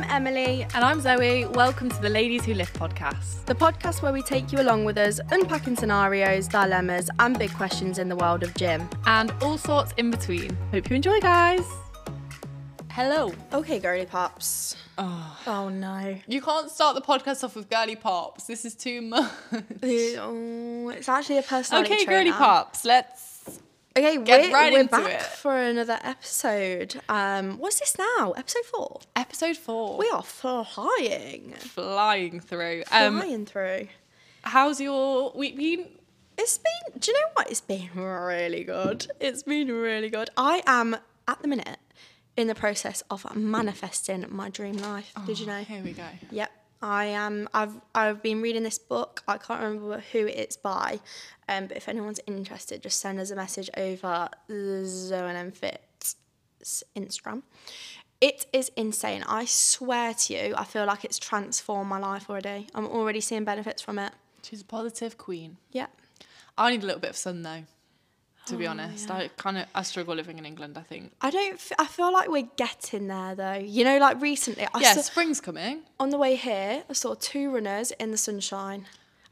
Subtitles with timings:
[0.00, 1.44] I'm Emily, And I'm Zoe.
[1.44, 3.44] Welcome to the Ladies Who Lift podcast.
[3.44, 7.98] the podcast where we take you along with us, unpacking scenarios, dilemmas, and big questions
[7.98, 8.88] in the world of gym.
[9.04, 10.56] And all sorts in between.
[10.70, 11.66] Hope you enjoy, guys.
[12.92, 13.34] Hello.
[13.52, 14.74] Okay, girly pops.
[14.96, 15.38] Oh.
[15.46, 16.16] Oh no.
[16.26, 18.44] You can't start the podcast off with girly pops.
[18.44, 19.30] This is too much.
[19.82, 22.38] Oh, it's actually a personality okay, trait girly now.
[22.38, 22.86] pops.
[22.86, 23.29] Let's.
[23.96, 25.22] Okay, Get we're, right we're into back it.
[25.22, 27.00] for another episode.
[27.08, 28.32] Um, what's this now?
[28.36, 29.00] Episode four.
[29.16, 29.98] Episode four.
[29.98, 32.84] We are flying, flying through.
[32.92, 33.88] Um, flying through.
[34.42, 35.86] how's your week been?
[36.38, 37.00] It's been.
[37.00, 37.50] Do you know what?
[37.50, 39.08] It's been really good.
[39.18, 40.30] It's been really good.
[40.36, 41.78] I am at the minute
[42.36, 45.12] in the process of manifesting my dream life.
[45.26, 45.58] Did you know?
[45.62, 46.06] Here we go.
[46.30, 46.50] Yep.
[46.82, 47.48] I am.
[47.52, 49.22] I've I've been reading this book.
[49.28, 51.00] I can't remember who it's by,
[51.48, 56.14] um, but if anyone's interested, just send us a message over the Zone and Fit
[56.96, 57.42] Instagram.
[58.20, 59.24] It is insane.
[59.26, 62.66] I swear to you, I feel like it's transformed my life already.
[62.74, 64.12] I'm already seeing benefits from it.
[64.42, 65.56] She's a positive queen.
[65.72, 65.90] Yep.
[66.58, 67.64] I need a little bit of sun though.
[68.50, 69.14] To be Oh, honest, yeah.
[69.16, 70.76] I kind of I struggle living in England.
[70.78, 71.12] I think.
[71.20, 71.54] I don't.
[71.54, 73.54] F- I feel like we're getting there though.
[73.54, 75.82] You know, like recently, I Yeah, saw, spring's coming.
[75.98, 78.86] on the way here, I saw two runners in the sunshine.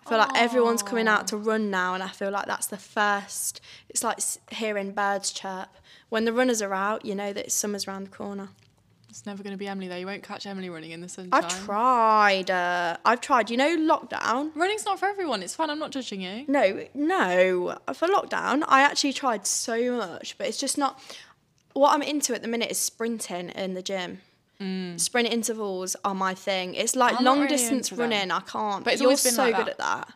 [0.07, 2.79] I feel like everyone's coming out to run now, and I feel like that's the
[2.79, 3.61] first.
[3.91, 4.19] It's like
[4.51, 5.69] hearing birds chirp.
[6.09, 8.49] When the runners are out, you know that summer's round the corner.
[9.11, 9.97] It's never going to be Emily though.
[9.97, 11.31] You won't catch Emily running in the sunshine.
[11.33, 12.51] I've tried.
[12.51, 13.51] Uh, I've tried.
[13.51, 14.51] You know, lockdown.
[14.55, 15.43] Running's not for everyone.
[15.43, 15.71] It's fine.
[15.71, 16.45] I'm not judging you.
[16.47, 17.79] No, no.
[17.95, 21.01] For lockdown, I actually tried so much, but it's just not.
[21.73, 24.21] What I'm into at the minute is sprinting in the gym.
[24.97, 26.75] Sprint intervals are my thing.
[26.75, 27.19] It's like Mm.
[27.21, 28.33] I'm long really distance running.
[28.33, 28.83] I can't.
[28.83, 30.13] But But it's you're always been so like good at that.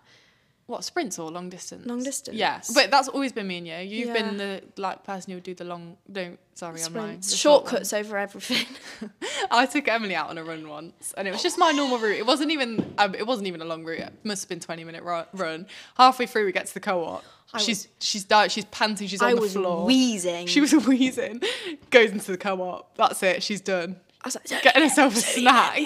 [0.73, 1.84] What sprints or long distance?
[1.84, 2.34] Long distance.
[2.34, 3.77] Yes, but that's always been me and you.
[3.77, 5.98] You've been the like person who would do the long.
[6.09, 7.06] No, sorry, I'm lying.
[7.20, 7.37] Sprints.
[7.37, 8.67] Short Shortcuts over everything.
[9.50, 12.17] I took Emily out on a run once, and it was just my normal route.
[12.17, 12.95] It wasn't even.
[12.97, 13.98] Um, it wasn't even a long route.
[13.98, 15.03] It must have been 20 minute
[15.34, 15.66] run.
[15.99, 17.22] Halfway through, we get to the co-op.
[17.53, 18.50] I She's she's died.
[18.50, 19.09] She's panting.
[19.09, 19.84] She's on I the was floor.
[19.84, 20.47] wheezing.
[20.47, 21.43] She was wheezing.
[21.91, 22.97] Goes into the co-op.
[22.97, 23.43] That's it.
[23.43, 23.97] She's done.
[24.22, 25.78] I was like, Getting herself a snack.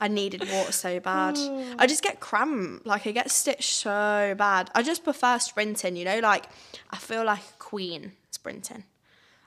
[0.00, 1.36] I needed water so bad.
[1.36, 1.86] I oh.
[1.86, 2.86] just get cramp.
[2.86, 4.70] Like I get stitched so bad.
[4.74, 5.96] I just prefer sprinting.
[5.96, 6.46] You know, like
[6.90, 8.84] I feel like a queen sprinting.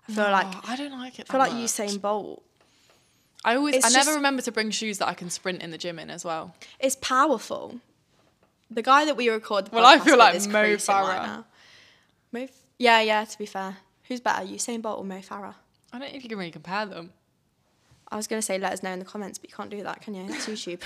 [0.10, 1.28] I feel like Oh, I don't like it.
[1.30, 1.62] I feel like much.
[1.62, 2.44] Usain Bolt.
[3.44, 3.76] I always.
[3.76, 6.10] It's I never remember to bring shoes that I can sprint in the gym in
[6.10, 6.54] as well.
[6.80, 7.80] It's powerful.
[8.70, 9.72] The guy that we record.
[9.72, 11.24] Well, I feel like Mo right Farah.
[11.24, 11.46] now.
[12.32, 12.48] Mo.
[12.78, 13.24] Yeah, yeah.
[13.26, 15.56] To be fair, who's better, Usain Bolt or Mo Farah?
[15.94, 17.12] I don't know if you can really compare them.
[18.12, 20.02] I was gonna say let us know in the comments, but you can't do that,
[20.02, 20.26] can you?
[20.30, 20.82] It's YouTube.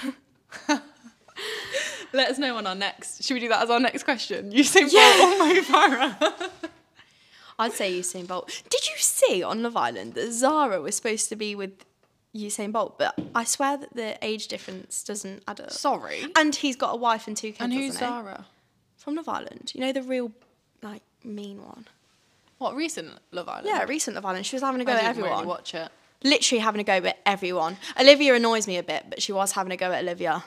[2.14, 3.24] Let us know on our next.
[3.24, 4.52] Should we do that as our next question?
[4.52, 5.18] Usain Yeah.
[5.18, 6.50] Bolt or Mo Farah?
[7.60, 8.64] I'd say Usain Bolt.
[8.70, 11.72] Did you see on Love Island that Zara was supposed to be with
[12.34, 15.72] Usain Bolt, but I swear that the age difference doesn't add up.
[15.72, 16.26] Sorry.
[16.38, 17.62] And he's got a wife and two kids.
[17.62, 18.14] And who's doesn't he?
[18.14, 18.46] Zara?
[18.98, 19.72] From Love Island.
[19.76, 20.32] You know the real,
[20.82, 21.86] like, mean one.
[22.60, 23.68] What recent Love Island?
[23.68, 24.46] Yeah, recent Love Island.
[24.46, 25.32] She was having a go I at didn't everyone.
[25.34, 25.90] really watch it.
[26.26, 27.78] Literally having a go at everyone.
[28.00, 30.44] Olivia annoys me a bit, but she was having a go at Olivia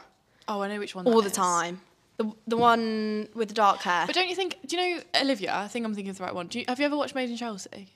[0.46, 1.06] Oh, I know which one.
[1.06, 1.32] all the is.
[1.32, 1.80] time.
[2.18, 4.04] The, the one with the dark hair.
[4.06, 4.58] But don't you think?
[4.66, 5.54] Do you know Olivia?
[5.54, 6.48] I think I'm thinking of the right one.
[6.48, 7.88] Do you, have you ever watched Made in Chelsea?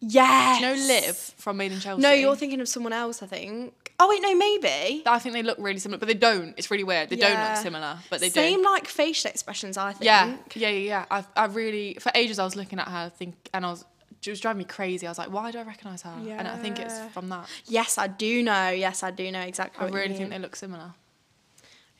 [0.00, 0.58] yeah.
[0.60, 2.02] Do you know Liv from Made in Chelsea?
[2.02, 3.72] No, you're thinking of someone else, I think.
[3.98, 5.02] Oh, wait, no, maybe.
[5.06, 6.52] I think they look really similar, but they don't.
[6.58, 7.08] It's really weird.
[7.08, 7.54] They don't Yeah.
[7.54, 8.34] look similar, but they do.
[8.34, 10.04] Same like facial expressions, I think.
[10.04, 11.04] Yeah, yeah, yeah, yeah.
[11.10, 13.84] I, I really, for ages, I was looking at her, think, and I was,
[14.24, 15.06] it was driving me crazy.
[15.06, 16.10] I was like, why do I recognise her?
[16.10, 17.48] And I think it's from that.
[17.66, 18.70] Yes, I do know.
[18.70, 19.86] Yes, I do know exactly.
[19.86, 20.92] I really think they look similar.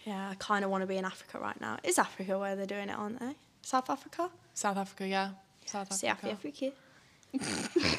[0.04, 1.78] Yeah, I kind of want to be in Africa right now.
[1.82, 3.34] Is Africa where they're doing it, aren't they?
[3.62, 4.30] South Africa.
[4.54, 5.30] South Africa, yeah.
[5.64, 6.30] South Africa.
[6.30, 6.72] Africa.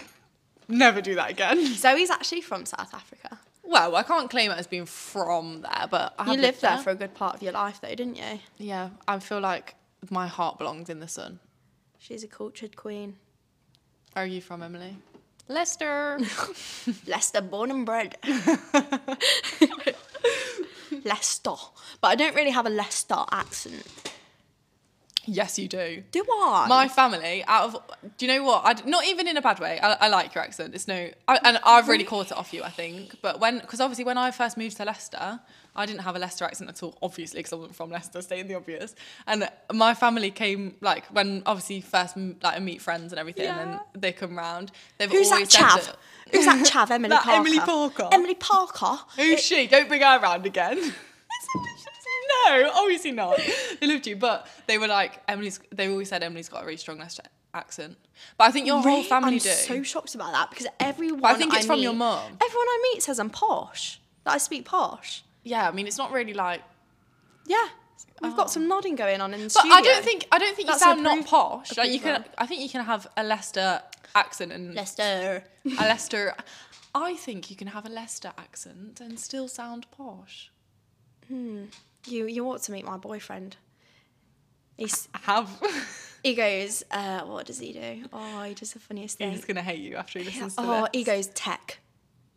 [0.69, 1.65] Never do that again.
[1.75, 3.39] Zoe's actually from South Africa.
[3.63, 6.77] Well, I can't claim it as being from there, but I have You lived there
[6.77, 8.39] for a good part of your life, though, didn't you?
[8.57, 9.75] Yeah, I feel like
[10.09, 11.39] my heart belongs in the sun.
[11.99, 13.17] She's a cultured queen.
[14.17, 14.97] Where are you from, Emily?
[15.47, 16.17] Leicester.
[17.05, 18.17] Leicester, born and bred.
[21.05, 21.53] Leicester,
[22.01, 24.16] but I don't really have a Leicester accent.
[25.27, 26.01] Yes, you do.
[26.11, 26.65] Do I?
[26.67, 27.81] My family, out of,
[28.17, 28.63] do you know what?
[28.65, 29.79] I, not even in a bad way.
[29.79, 30.73] I, I like your accent.
[30.73, 33.17] It's no, I, and I've really caught it off you, I think.
[33.21, 35.39] But when, because obviously when I first moved to Leicester,
[35.75, 38.47] I didn't have a Leicester accent at all, obviously, because I wasn't from Leicester, stating
[38.47, 38.95] the obvious.
[39.27, 43.71] And my family came, like, when obviously first, like, I meet friends and everything, and
[43.73, 43.79] Yeah.
[43.93, 44.71] then they come round.
[44.97, 45.85] They've Who's that always said chav?
[45.85, 45.97] that-
[46.31, 46.89] Who's that chav?
[46.91, 47.37] Emily That Parker.
[47.39, 48.09] Emily Parker?
[48.11, 48.97] Emily Parker.
[49.17, 49.67] Who's she?
[49.67, 50.93] Don't bring her around again.
[52.45, 53.39] No, obviously not.
[53.79, 55.59] They loved you, but they were like Emily's.
[55.71, 57.97] They always said Emily's got a really strong Leicester accent.
[58.37, 59.03] But I think your whole Really?
[59.09, 59.49] family I'm do.
[59.49, 61.25] so shocked about that because everyone.
[61.25, 62.37] I think it's from your meet- mum.
[62.41, 63.99] Everyone I meet says I'm posh.
[64.23, 65.23] That I speak posh.
[65.43, 66.61] yeah, I mean it's not really like.
[67.45, 67.67] Yeah,
[68.21, 68.49] we've got oh.
[68.49, 69.49] some nodding going on in the Oh.
[69.53, 69.75] But studio.
[69.77, 71.77] I don't think I don't think That's you sound not posh.
[71.77, 72.25] Like you can.
[72.37, 73.81] I think you can have a Leicester
[74.15, 75.43] accent and Leicester.
[75.65, 76.33] a Leicester.
[76.95, 80.51] I think you can have a Leicester accent and still sound posh.
[81.27, 81.65] Hmm.
[82.07, 83.57] You you ought to meet my boyfriend.
[84.77, 85.49] He's, I have.
[86.23, 88.05] he goes, uh, what does he do?
[88.13, 89.31] Oh, he does the funniest thing.
[89.31, 90.89] He's gonna hate you after he listens to Oh, this.
[90.93, 91.79] he goes tech,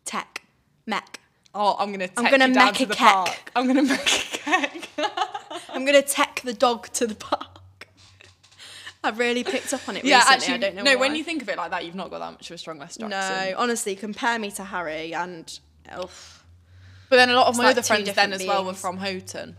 [0.05, 0.41] tech,
[0.85, 1.19] mech.
[1.53, 2.09] Oh, I'm gonna.
[2.17, 3.51] I'm take gonna you down make to a the park.
[3.55, 4.89] I'm gonna make a cake.
[5.73, 7.87] I'm gonna tech the dog to the park.
[9.03, 10.35] I've really picked up on it yeah, recently.
[10.35, 10.91] actually, I don't know no.
[10.95, 10.99] why.
[11.07, 12.77] When you think of it like that, you've not got that much of a strong
[12.77, 13.55] no, accent.
[13.57, 15.59] honestly, compare me to Harry and
[15.89, 16.45] Elf.
[17.09, 18.97] But then a lot of my like other friends then different as well were from
[18.97, 19.57] Houghton,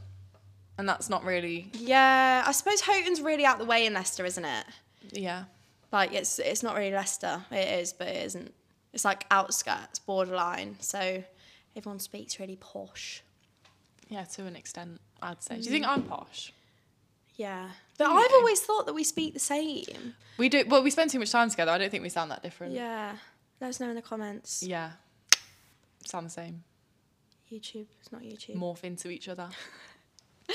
[0.78, 1.70] and that's not really.
[1.72, 4.66] Yeah, I suppose Houghton's really out the way in Leicester, isn't it?
[5.12, 5.44] Yeah.
[5.92, 7.44] Like it's it's not really Leicester.
[7.50, 8.54] It is, but it isn't.
[8.92, 10.76] It's like outskirts, borderline.
[10.80, 11.22] So
[11.76, 13.22] everyone speaks really posh.
[14.08, 15.56] Yeah, to an extent, I'd say.
[15.56, 15.70] Do you mm.
[15.70, 16.52] think I'm posh?
[17.36, 17.68] Yeah,
[17.98, 20.14] but I've always thought that we speak the same.
[20.38, 20.64] We do.
[20.66, 21.72] Well, we spend too much time together.
[21.72, 22.74] I don't think we sound that different.
[22.74, 23.16] Yeah,
[23.60, 24.62] let us know in the comments.
[24.62, 24.92] Yeah.
[26.04, 26.64] Sound the same.
[27.50, 28.56] YouTube, it's not YouTube.
[28.56, 29.48] Morph into each other.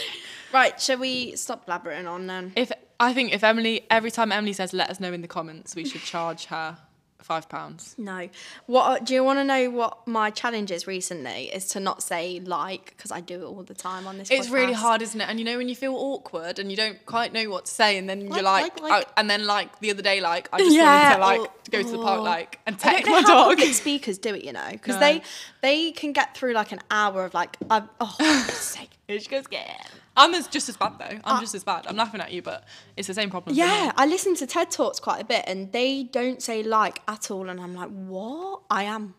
[0.54, 2.54] Right, shall we stop blabbering on then?
[2.56, 5.76] If I think if Emily every time Emily says let us know in the comments,
[5.76, 6.78] we should charge her
[7.22, 7.96] five pounds.
[7.98, 8.30] No.
[8.66, 9.70] What uh, do you want to know?
[9.70, 13.64] What my challenge is recently is to not say like because I do it all
[13.64, 14.30] the time on this.
[14.32, 15.28] It's really hard, isn't it?
[15.30, 17.98] And you know when you feel awkward and you don't quite know what to say,
[17.98, 19.08] and then you're Like, like, like, like.
[19.08, 21.52] oh, and then like the other day, like I just Yeah, wanted to or- like
[21.52, 22.24] oh, go to the park, oh.
[22.24, 23.60] like and text my dog.
[23.74, 25.00] speakers do it, you know, because No.
[25.02, 25.22] they
[25.62, 28.90] they can get through like an hour of like, i oh, sake.
[29.08, 29.76] Here she goes again.
[30.18, 31.06] I'm as, just as bad though.
[31.06, 31.40] I'm ah.
[31.40, 31.86] just as bad.
[31.88, 32.66] I'm laughing at you, but
[32.98, 33.56] it's the same problem.
[33.56, 37.32] Yeah, I listen to TED Talks quite a bit, and they don't say like at
[37.32, 38.62] all, and I'm like, what?
[38.70, 39.14] I am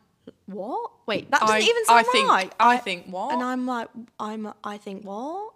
[0.46, 0.90] what?
[1.06, 2.52] Wait, that doesn't I- even I sound think- right.
[2.58, 3.32] I think what?
[3.32, 5.54] And I'm like, I'm I think what?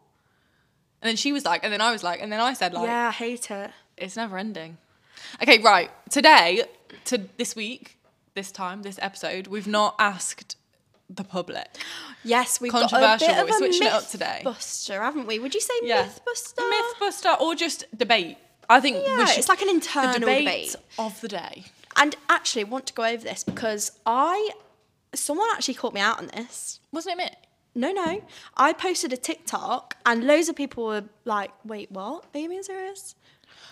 [1.02, 2.86] And then she was like, and then I was like, and then I said like,
[2.86, 3.72] yeah, I hate it.
[3.96, 4.78] it's never ending.
[5.42, 5.90] Okay, right.
[6.10, 6.62] Today,
[7.06, 7.98] to this week,
[8.34, 10.56] this time, this episode, we've not asked
[11.10, 11.68] the public.
[12.24, 14.40] Yes, we've got a Controversial, bit but of we're a switching it up today.
[14.44, 15.38] Buster, haven't we?
[15.38, 16.02] Would you say Yeah.
[16.02, 16.62] myth buster?
[16.62, 18.38] Mythbuster or just debate.
[18.70, 20.76] I think Yeah, should, it's like an internal debate, debate.
[20.98, 21.64] of the day.
[21.96, 24.50] And actually, I want to go over this because I,
[25.14, 26.80] someone actually caught me out on this.
[26.92, 27.36] Wasn't it?
[27.74, 28.22] No, no.
[28.56, 32.24] I posted a TikTok and loads of people were like, wait, what?
[32.34, 33.14] Are you being serious?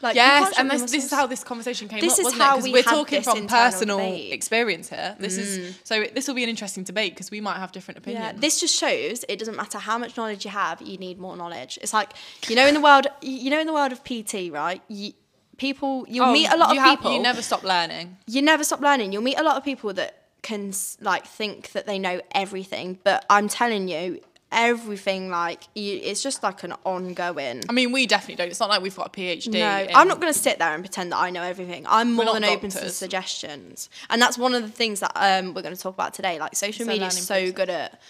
[0.03, 2.59] Like, Yes, and this, this is how this conversation came This up, is wasn't how
[2.61, 4.31] we we're talking this from personal debate.
[4.31, 4.35] Mm.
[4.35, 5.17] experience here.
[5.19, 8.25] This is so this will be an interesting debate because we might have different opinions.
[8.35, 11.37] Yeah, this just shows it doesn't matter how much knowledge you have, you need more
[11.37, 11.79] knowledge.
[11.83, 12.13] It's like
[12.49, 14.81] you know in the world, you know in the world of PT, right?
[14.89, 15.13] You,
[15.57, 17.13] people, you'll Oh, meet a lot of have- people.
[17.13, 18.17] You never stop learning.
[18.27, 19.13] you never stop learning.
[19.13, 23.27] You'll meet a lot of people that can like think that they know everything, but
[23.29, 24.21] I'm telling you,
[24.53, 27.63] everything like you, it's just like an ongoing.
[27.69, 28.49] I mean, we definitely don't.
[28.49, 29.53] It's not like we've got a PhD.
[29.53, 31.87] No, in- I'm not going to sit there and pretend that I know everything.
[31.89, 35.63] I'm more than open to suggestions, and that's one of the things that um, we're
[35.63, 36.39] going to talk about today.
[36.39, 37.53] Like social media is so process.
[37.53, 38.01] good at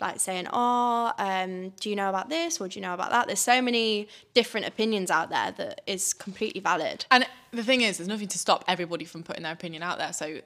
[0.00, 3.26] like saying, "Oh, um, do you know about this or do you know about that?"
[3.26, 7.06] There's so many different opinions out there that is completely valid.
[7.10, 10.12] And the thing is, there's nothing to stop everybody from putting their opinion out there.
[10.12, 10.40] So,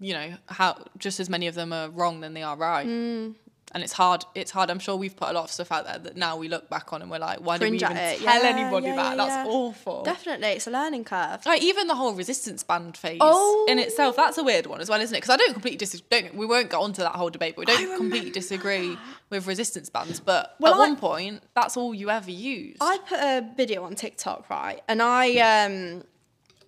[0.00, 2.86] you know, how just as many of them are wrong than they are right.
[2.86, 3.34] Mm.
[3.72, 4.24] And it's hard.
[4.34, 4.70] It's hard.
[4.70, 6.92] I'm sure we've put a lot of stuff out there that now we look back
[6.92, 8.18] on and we're like, why did we even it.
[8.20, 9.10] tell Yeah, anybody yeah, that?
[9.10, 10.02] yeah, That's awful.
[10.04, 11.44] Definitely, it's a learning curve.
[11.44, 13.66] Like even the whole resistance band phase Oh.
[13.68, 15.18] in itself, that's a weird one as well, isn't it?
[15.20, 16.06] Because I don't completely disagree.
[16.10, 18.96] Don't, we won't get onto that whole debate, but we don't completely disagree
[19.30, 20.20] with resistance bands.
[20.20, 22.78] But Well, at I- one point, that's all you ever used.
[22.80, 24.80] I put a video on TikTok, right?
[24.88, 26.04] And I um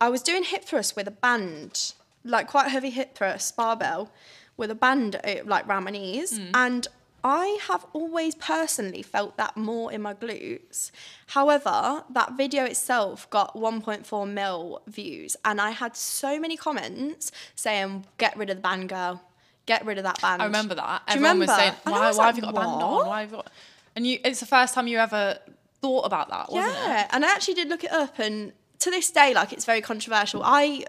[0.01, 1.93] I was doing hip thrusts with a band,
[2.25, 4.11] like quite heavy hip thrust barbell
[4.59, 6.39] with a band uh, like round my knees.
[6.53, 6.87] And
[7.25, 10.91] I have always personally felt that more in my glutes.
[11.29, 18.07] However, that video itself got 1.4 mil views, and I had so many comments saying,
[18.19, 19.21] "Get rid of the band, girl.
[19.67, 21.07] Get rid of that band." I remember that.
[21.07, 21.63] Do you Everyone was remember?
[21.63, 23.07] saying, why, was why like, have you got a band on?
[23.07, 23.51] Why have you got...
[23.97, 25.39] And you, it's the first time you ever
[25.81, 27.09] thought about that, wasn't yeah, it?
[27.11, 30.43] and I actually did look it up, and to this day, like it's very controversial.
[30.45, 30.85] I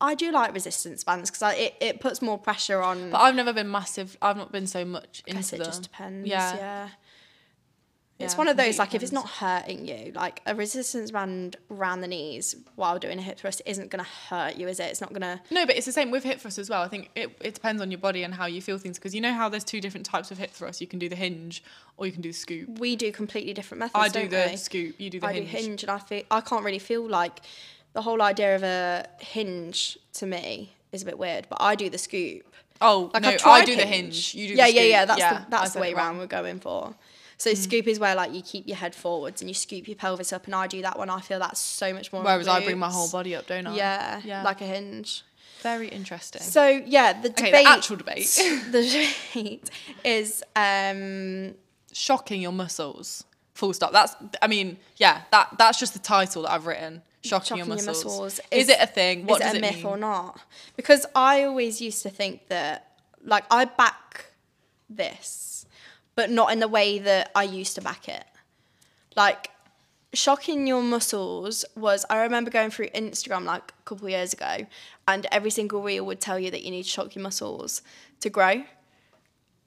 [0.00, 3.10] I do like resistance bands because it, it puts more pressure on.
[3.10, 4.16] But I've never been massive.
[4.22, 6.28] I've not been so much I guess into it just depends.
[6.28, 6.56] Yeah.
[6.56, 6.88] Yeah.
[8.18, 11.56] It's Yeah, one of those like if it's not hurting you, like a resistance band
[11.70, 14.84] around the knees while doing a hip thrust isn't gonna hurt you, is it?
[14.84, 15.40] It's not gonna.
[15.50, 16.82] No, but it's the same with hip thrust as well.
[16.82, 18.98] I think it, it depends on your body and how you feel things.
[18.98, 20.82] Because you know how there's two different types of hip thrust.
[20.82, 21.64] You can do the hinge
[21.96, 22.78] or you can do the scoop.
[22.78, 23.94] We do completely different methods.
[23.98, 24.56] I do the we?
[24.58, 25.00] scoop.
[25.00, 25.50] You do the I hinge.
[25.50, 27.40] do hinge, and I feel I can't really feel like
[27.92, 31.46] the whole idea of a hinge to me is a bit weird.
[31.48, 32.44] But I do the scoop.
[32.80, 34.34] Oh Like no, I do the hinge.
[34.34, 34.90] You do yeah, the yeah, scoop.
[34.90, 35.04] yeah.
[35.04, 36.94] That's Yeah, the, that's the way round we're going for.
[37.36, 40.32] So scoop is where like you keep your head forwards and you scoop your pelvis
[40.32, 42.22] up, and I do that when I feel that's so much more.
[42.22, 43.76] Whereas I bring my whole body up, don't I?
[43.76, 44.42] Yeah, Yeah.
[44.42, 45.22] like a hinge.
[45.62, 46.42] Very interesting.
[46.42, 47.64] So yeah, the okay, debate.
[47.66, 48.26] the actual debate.
[48.70, 49.70] the debate
[50.04, 51.54] is um
[51.92, 53.24] Shocking your muscles.
[53.54, 53.92] Full stop.
[53.92, 54.14] That's.
[54.40, 55.22] I mean, yeah.
[55.32, 57.02] That that's just the title that I've written.
[57.22, 58.40] Shocking, your, muscles.
[58.50, 59.26] Is, it a thing?
[59.26, 59.86] What is it a it myth mean?
[59.86, 60.40] or not?
[60.76, 64.26] Because I always used to think that, like, I back
[64.88, 65.66] this,
[66.14, 68.24] but not in the way that I used to back it.
[69.16, 69.50] Like,
[70.14, 74.66] shocking your muscles was, I remember going through Instagram like a couple of years ago,
[75.06, 77.82] and every single reel would tell you that you need to shock your muscles
[78.20, 78.64] to grow.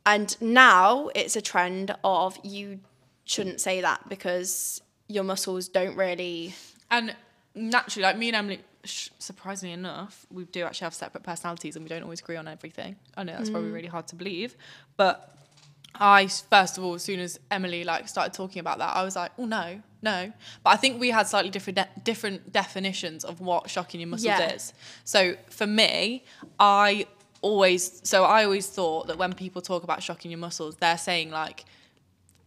[0.06, 2.80] And now it's a trend of you
[3.26, 6.56] shouldn't say that because your muscles don't really
[6.92, 7.16] And
[7.56, 11.84] naturally, like me and Emily, sh- surprisingly enough, we do actually have separate personalities and
[11.86, 12.96] we don't always agree on everything.
[13.16, 13.74] I know that's probably Mm.
[13.76, 14.56] really hard to believe,
[14.98, 15.30] but
[15.96, 19.16] I first of all, as soon as Emily like started talking about that, I was
[19.16, 20.34] like, oh no, no.
[20.64, 24.26] But I think we had slightly different de- different definitions of what shocking your muscles
[24.26, 24.52] Yeah.
[24.54, 24.74] is.
[25.04, 26.24] So for me,
[26.60, 27.06] I
[27.42, 31.30] always so I always thought that when people talk about shocking your muscles, they're saying
[31.30, 31.66] like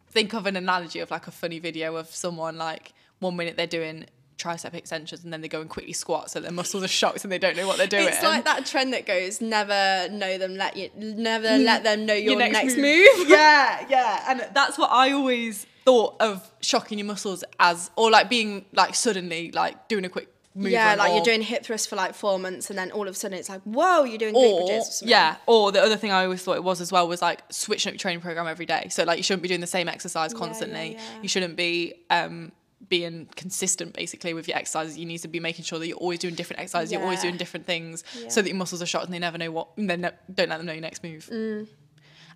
[0.08, 3.66] think of an analogy of like a funny video of someone like one minute they're
[3.66, 4.06] doing
[4.38, 7.32] tricep extensions and then they go and quickly squat so their muscles are shocked and
[7.32, 8.08] they don't know what they're doing.
[8.08, 12.14] It's like that trend that goes never know them let you never let them know
[12.14, 13.06] your, next next, move.
[13.18, 13.28] move.
[13.28, 14.24] yeah, yeah.
[14.28, 18.94] And that's what I always thought of shocking your muscles as or like being like
[18.94, 20.72] suddenly like doing a quick movement.
[20.72, 23.14] yeah, like or, you're doing hip thrust for like four months and then all of
[23.14, 25.08] a sudden it's like, whoa, you're doing or or something.
[25.08, 27.90] yeah, or the other thing I always thought it was as well was like switching
[27.90, 28.88] up your training program every day.
[28.90, 30.92] So like you shouldn't be doing the same exercise yeah, constantly.
[30.94, 31.00] yeah.
[31.22, 32.52] You shouldn't be um
[32.88, 34.99] being consistent basically with your exercises.
[34.99, 36.92] You need to be making sure that you're always doing different exercises.
[36.92, 38.28] You're always doing different things Yeah.
[38.28, 39.68] so that your muscles are shocked and they never know what.
[39.76, 41.28] Then ne- don't let them know your next move.
[41.33, 41.66] Mm.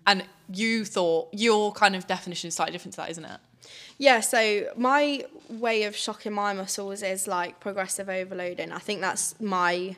[0.07, 3.39] And you thought your kind of definition is slightly different to that, isn't it?
[3.99, 8.71] Yeah, so my way of shocking my muscles is like progressive overloading.
[8.71, 9.95] I think that's my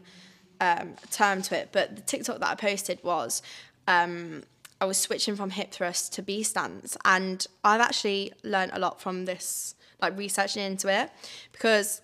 [0.59, 1.69] um, term to it.
[1.71, 3.41] But the TikTok that I posted was
[3.87, 4.43] um,
[4.83, 8.99] I was switching from hip thrust to B stance, and I've actually learned a lot
[9.01, 11.09] from this, like researching into it,
[11.53, 12.01] because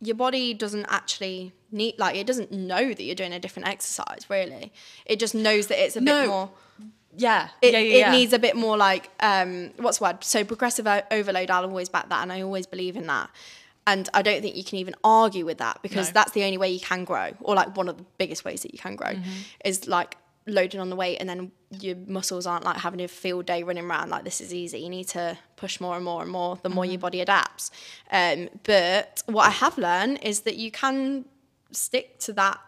[0.00, 4.22] your body doesn't actually need like it doesn't know that you're doing a different exercise
[4.30, 4.72] really
[5.04, 6.20] it just knows that it's a No.
[6.22, 6.50] bit more
[7.16, 7.48] Yeah.
[7.60, 8.10] it, yeah, yeah, it yeah.
[8.12, 12.08] needs a bit more like um what's the word so progressive overload i'll always back
[12.10, 13.28] that and i always believe in that
[13.88, 16.12] and i don't think you can even argue with that because No.
[16.14, 18.72] that's the only way you can grow or like one of the biggest ways that
[18.72, 19.30] you can grow Mm-hmm.
[19.64, 20.16] is like
[20.48, 23.84] loading on the weight and then your muscles aren't like having a field day running
[23.84, 26.68] around like this is easy you need to push more and more and more the
[26.68, 26.92] more Mm-hmm.
[26.92, 27.70] your body adapts
[28.10, 31.24] um but what i have learned is that you can
[31.70, 32.58] stick to that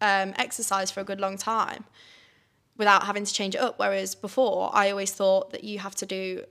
[0.00, 1.84] um, exercise for a good long time
[2.76, 3.78] without having to change it up.
[3.78, 6.44] Whereas before, I always thought that you have to do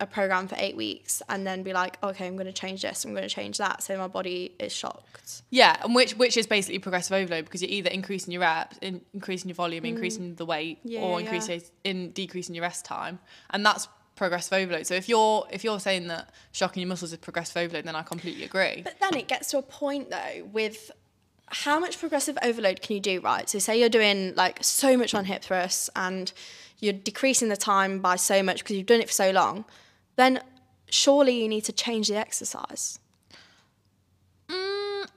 [0.00, 3.04] a program for eight weeks and then be like, okay, I'm going to change this,
[3.04, 5.42] I'm going to change that, so my body is shocked.
[5.50, 9.00] Yeah, and which which is basically progressive overload because you're either increasing your reps, in,
[9.14, 10.90] increasing your volume, increasing the weight, Mm.
[10.90, 11.24] Yeah, or yeah.
[11.26, 13.18] increasing in decreasing your rest time,
[13.50, 14.86] and that's progressive overload.
[14.86, 18.02] So if you're if you're saying that shocking your muscles is progressive overload, then I
[18.02, 18.82] completely agree.
[18.82, 20.90] But then it gets to a point though with
[21.46, 23.48] how much progressive overload can you do, right?
[23.48, 26.32] So say you're doing like so much on hip thrusts and
[26.78, 29.64] you're decreasing the time by so much because you've done it for so long,
[30.20, 30.42] then
[30.88, 32.98] surely you need to change the exercise.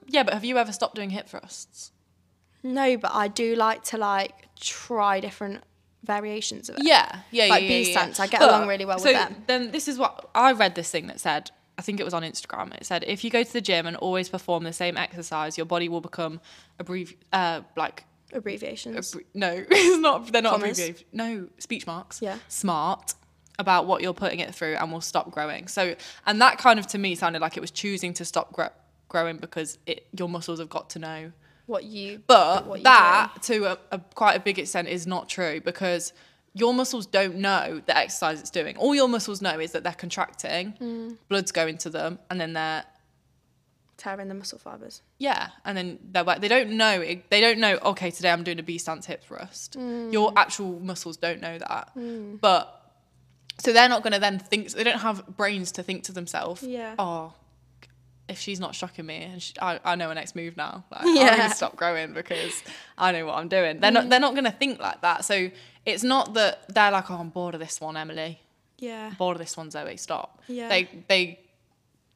[0.08, 1.92] Yeah, but have you ever stopped doing hip thrusts?
[2.62, 5.64] No, but I do like to like try different
[6.04, 6.84] variations of it.
[6.86, 7.92] Yeah, yeah, Like yeah, B yeah, yeah.
[7.92, 9.44] stance, I get along really well with so them.
[9.48, 10.76] Then this is what I read.
[10.76, 12.76] This thing that said, I think it was on Instagram.
[12.76, 15.66] It said if you go to the gym and always perform the same exercise, your
[15.66, 16.40] body will become
[16.80, 19.14] abbrev uh like Abbreviations.
[19.14, 20.32] Abbre- no, it's not.
[20.32, 21.06] They're not abbreviated.
[21.12, 22.22] No, speech marks.
[22.22, 22.38] Yeah.
[22.48, 23.16] Smart
[23.60, 25.68] about what you're putting it through and will stop growing.
[25.68, 25.96] So,
[26.26, 28.70] and that kind of to me sounded like it was choosing to stop gro-
[29.10, 31.32] growing because it your muscles have got to know.
[31.68, 35.62] what you But what that, to a, a quite a big extent, is not true
[35.62, 36.14] because
[36.56, 38.76] your muscles don't know the exercise it's doing.
[38.78, 41.18] All your muscles know is that they're contracting, Mm.
[41.30, 42.84] blood's going to them, and then they're
[43.98, 45.02] tearing the muscle fibers.
[45.20, 47.78] yeah, and then they're wa- they don't know they don't know.
[47.84, 49.76] Okay, today I'm doing a B stance hip thrust.
[49.76, 51.92] Your actual muscles don't know that,
[52.42, 52.83] but
[53.60, 54.72] so they're not going to then think.
[54.72, 56.64] They don't have brains to think to themselves.
[56.64, 56.96] Yeah.
[57.00, 57.34] Oh,
[58.30, 60.86] if she's not shocking me, and she, I, I know her next move now.
[60.92, 61.38] Like, I'm Yeah.
[61.38, 62.64] gonna stop growing because
[62.98, 63.80] I know what I'm doing.
[63.80, 64.06] They're not.
[64.06, 64.10] Mm.
[64.10, 65.26] They're not going to think like that.
[65.26, 65.52] So
[65.86, 68.40] it's not that they're like, oh, I'm bored of this one, Emily
[68.80, 69.12] Yeah.
[69.18, 69.98] bored of this one, Zoe.
[69.98, 70.42] Stop.
[70.48, 70.70] Yeah.
[70.70, 71.40] They they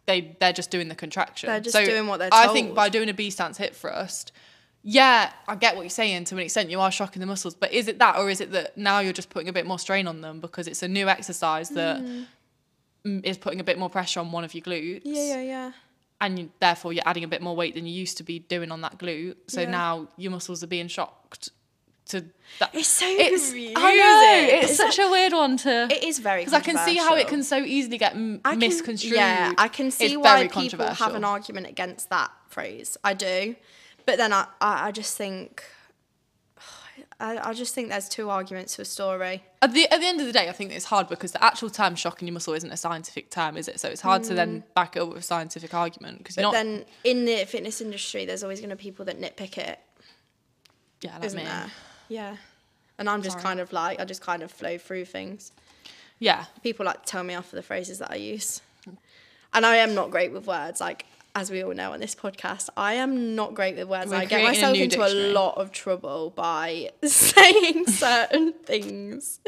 [0.06, 1.48] they they're just doing the contraction.
[1.50, 2.50] They're just doing what they're told.
[2.50, 4.32] I think by doing a B stance hip thrust,
[4.84, 6.70] yeah, I get what you're saying to an extent.
[6.70, 9.14] You are shocking the muscles, but is it that, or is it that now you're
[9.14, 12.26] just putting a bit more strain on them because it's a new exercise that mm,
[13.26, 15.02] is putting a bit more pressure on one of your glutes?
[15.04, 15.72] Yeah, yeah, yeah.
[16.22, 18.72] and you, therefore you're adding a bit more weight than you used to be doing
[18.72, 19.36] on that glute.
[19.48, 19.72] So Yeah.
[19.72, 21.50] now your muscles are being shocked
[22.08, 22.24] to
[22.60, 22.74] that.
[22.74, 23.74] It's so It's, confusing.
[23.76, 25.88] I know it's, It's such a weird one to.
[25.92, 28.60] It is very because I can see how it can so easily get m- can-
[28.60, 29.14] misconstrued.
[29.14, 32.96] Yeah, I can see It's why people have an argument against that phrase.
[33.04, 33.56] I do,
[34.08, 35.64] but then I, I, I just think,
[37.20, 39.44] I, I just think there's two arguments to a story.
[39.62, 41.70] At the at the end of the day, I think it's hard because the actual
[41.70, 43.80] term "shocking your muscle" isn't a scientific term, is it?
[43.80, 46.52] So it's hard to then back it up with a scientific argument because you're Mm.
[46.52, 46.64] But not.
[46.64, 49.80] then in the fitness industry, there's always going to be people that nitpick it,
[51.02, 51.44] yeah, like isn't me.
[51.46, 51.72] there?
[52.10, 52.36] Yeah,
[53.00, 53.44] and I'm just Sorry.
[53.44, 55.52] kind of like I just kind of flow through things.
[56.20, 58.62] Yeah, People like to tell me off for the phrases that I use,
[59.54, 60.80] and I am not great with words.
[60.82, 61.06] Like
[61.38, 64.10] as we all know on this podcast, I am not great with words.
[64.10, 65.30] We're I get creating a myself into dictionary.
[65.30, 69.40] a lot of trouble by saying certain things,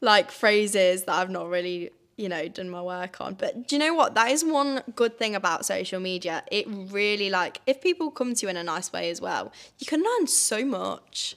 [0.00, 3.34] like phrases that I've not really, you know, done my work on.
[3.34, 4.14] But do you know what?
[4.14, 6.44] That is one good thing about social media.
[6.52, 9.86] It really like if people come to you in a nice way as well, you
[9.86, 11.34] can learn so much.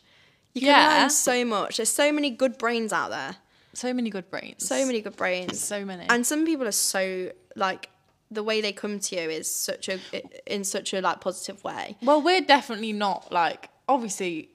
[0.54, 1.00] You can Yeah.
[1.02, 1.78] learn so much.
[1.78, 3.38] There's so many good brains out there.
[3.74, 4.68] so many good brains.
[4.68, 5.60] So many good brains.
[5.60, 6.06] So many.
[6.10, 7.90] And some people are so like
[8.32, 10.00] the way they come to you is such a
[10.46, 11.98] in such a like positive way.
[12.02, 14.50] Well, we're definitely not like obviously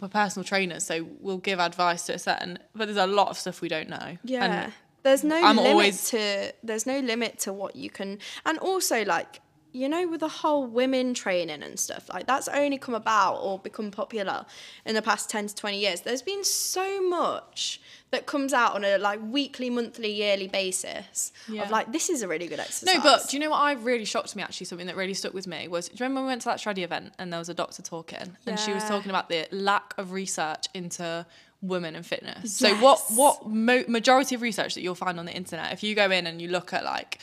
[0.00, 3.36] we're personal trainers, so we'll give advice to a certain, but there's a lot of
[3.38, 4.16] stuff we don't know.
[4.24, 4.44] Yeah.
[4.64, 8.58] And there's no I'm limit always- to there's no limit to what you can and
[8.58, 9.40] also like
[9.72, 13.58] you know with the whole women training and stuff like that's only come about or
[13.58, 14.44] become popular
[14.84, 18.84] in the past 10 to 20 years there's been so much that comes out on
[18.84, 21.62] a like weekly monthly yearly basis Yeah.
[21.62, 23.72] of like this is a really good exercise no, but do you know what I
[23.72, 24.66] really shocked me actually?
[24.66, 26.58] Something that really stuck with me was do you remember when we went to that
[26.58, 29.94] Shreddy event and there was a doctor talking and she was talking about the lack
[29.98, 31.24] of research into
[31.62, 32.56] women and fitness.
[32.56, 35.94] So what what mo- majority of research that you'll find on the internet, if you
[35.94, 37.20] go in and you look at like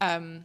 [0.00, 0.44] um,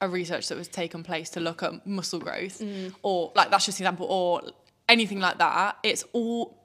[0.00, 2.94] a research that was taken place to look at muscle growth, Mm.
[3.02, 4.42] or like that's just an example, or
[4.88, 6.56] anything like that, it's all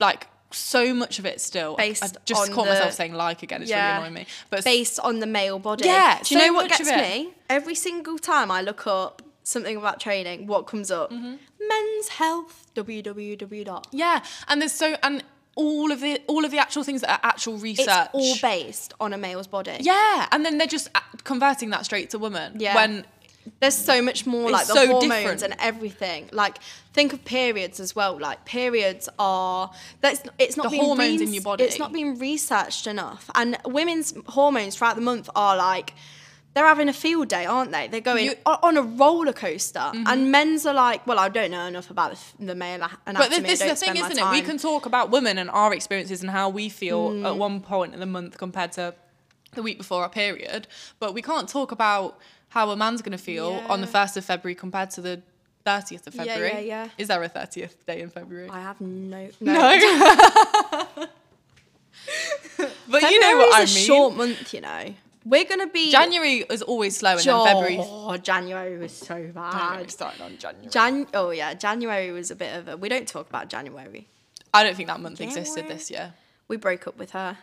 [0.00, 1.74] like so much of it still.
[1.78, 3.62] I- I Based just caught the- myself saying like again.
[3.62, 3.94] It's Yeah.
[3.96, 4.26] really annoying me.
[4.50, 5.84] But based on the male body.
[5.86, 7.32] Yeah, Do you so know what gets me?
[7.48, 11.10] Every single time I look up something about training, what comes up?
[11.10, 11.34] Mm-hmm.
[11.68, 12.66] Men's health.
[12.76, 13.64] www.
[13.64, 13.86] dot.
[13.90, 15.22] Yeah, and there's so and
[15.56, 17.86] all of the all of the actual things that are actual research.
[17.88, 19.76] It's all based on a male's body.
[19.80, 22.56] yeah, and then they're just uh, converting that straight to women.
[22.58, 22.74] Yeah.
[22.74, 23.04] When
[23.60, 25.42] There's so much more like the so hormones different.
[25.42, 26.28] and everything.
[26.32, 26.58] Like
[26.92, 28.18] think of periods as well.
[28.18, 31.64] Like periods are that's it's not The hormones in your body.
[31.64, 33.30] It's not being researched enough.
[33.34, 35.94] And women's hormones throughout the month are like
[36.54, 37.88] they're having a field day, aren't they?
[37.88, 38.64] They're going You- Mm-hmm.
[38.64, 42.46] on a roller coaster, and men's are like, well, I don't know enough about the,
[42.46, 43.14] the male anatomy.
[43.18, 44.30] But th- this is the thing, isn't it?
[44.30, 47.24] We can talk about women and our experiences and how we feel Mm.
[47.26, 48.94] at one point in the month compared to
[49.54, 50.66] the week before our period.
[51.00, 54.24] But we can't talk about how a man's going to feel on the 1st of
[54.24, 55.22] February compared to the
[55.66, 56.26] 30th of February.
[56.26, 56.66] Yeah, yeah, February.
[56.68, 56.88] yeah.
[56.98, 58.48] Is there a 30th day in February?
[58.50, 59.28] I have no.
[59.40, 59.52] no.
[62.88, 63.64] but you know what I mean.
[63.64, 64.94] a short month, you know.
[65.24, 67.78] We're gonna be January is always slow and then February.
[67.80, 69.90] Oh, January was so January bad.
[69.90, 70.68] started on January.
[70.68, 71.06] Jan.
[71.14, 72.76] Oh yeah, January was a bit of a.
[72.76, 74.06] We don't talk about January.
[74.52, 75.74] I don't think that month existed January.
[75.74, 76.14] this year.
[76.46, 77.38] We broke up with her.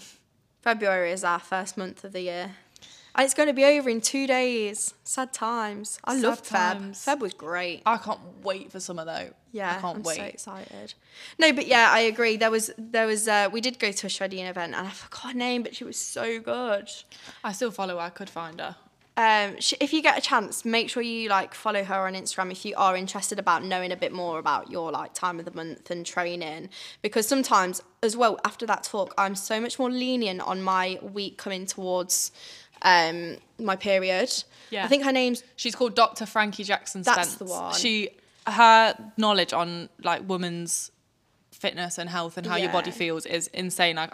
[0.62, 2.56] February is our first month of the year.
[3.14, 4.94] And it's going to be over in two days.
[5.04, 5.98] Sad times.
[6.04, 6.72] I Sad loved Feb.
[6.72, 7.04] times.
[7.04, 7.82] Feb was great.
[7.84, 9.30] I can't wait for summer though.
[9.50, 10.16] Yeah, I can't am wait.
[10.16, 10.94] so excited.
[11.38, 12.36] No, but yeah, I agree.
[12.36, 15.32] There was there was uh, we did go to a Shreddy event and I forgot
[15.32, 16.88] her name, but she was so good.
[17.42, 18.00] I still follow her.
[18.02, 18.76] I could find her.
[19.16, 22.52] Um, sh- if you get a chance, make sure you like follow her on Instagram
[22.52, 25.50] if you are interested about knowing a bit more about your like time of the
[25.50, 26.68] month and training.
[27.02, 31.36] Because sometimes, as well, after that talk, I'm so much more lenient on my week
[31.36, 32.30] coming towards
[32.82, 34.32] um, my period.
[34.70, 34.84] Yeah.
[34.84, 36.26] I think her name's She's called Dr.
[36.26, 37.34] Frankie Jackson That's Spence.
[37.36, 37.74] the one.
[37.74, 38.10] She
[38.46, 40.90] her knowledge on like women's
[41.52, 42.96] fitness and health and how your body Yeah.
[42.96, 43.96] feels is insane.
[43.96, 44.12] Like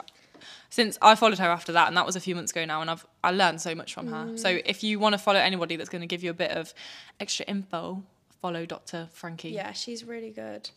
[0.70, 2.90] since I followed her after that and that was a few months ago now and
[2.90, 4.36] I've I learned so much from her.
[4.36, 4.62] So Mm.
[4.64, 6.72] if you want to follow anybody that's going to give you a bit of
[7.20, 8.02] extra info,
[8.40, 9.08] follow Dr.
[9.12, 9.50] Frankie.
[9.50, 10.70] Yeah, she's really good.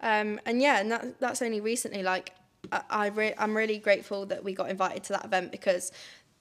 [0.00, 2.02] Um, and yeah, and that, that's only recently.
[2.02, 2.32] Like,
[2.72, 5.92] I, I re- I'm really grateful that we got invited to that event because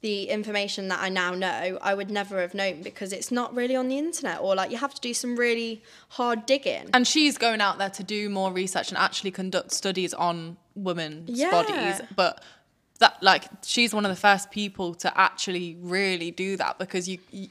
[0.02, 3.76] the information that I now know, I would never have known because it's not really
[3.76, 6.90] on the internet or like you have to do some really hard digging.
[6.94, 11.30] And she's going out there to do more research and actually conduct studies on women's
[11.30, 11.52] Yeah.
[11.52, 12.02] bodies.
[12.16, 12.44] But
[12.98, 17.20] that like she's one of the first people to actually really do that because you.
[17.32, 17.48] you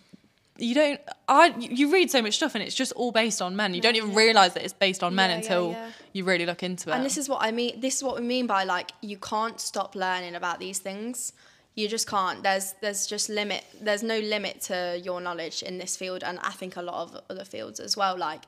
[0.59, 3.73] you don't i you read so much stuff and it's just all based on men
[3.73, 5.91] you don't even realize that it's based on men Yeah, yeah, until yeah.
[6.13, 7.81] you really look into it And this is what I mean.
[7.81, 11.33] This is what we mean by like you can't stop learning about these things.
[11.81, 12.43] You just can't.
[12.43, 13.65] There's there's just limit.
[13.81, 17.09] There's no limit to your knowledge in this field, and I think a lot of
[17.31, 18.17] other fields as well.
[18.19, 18.43] Like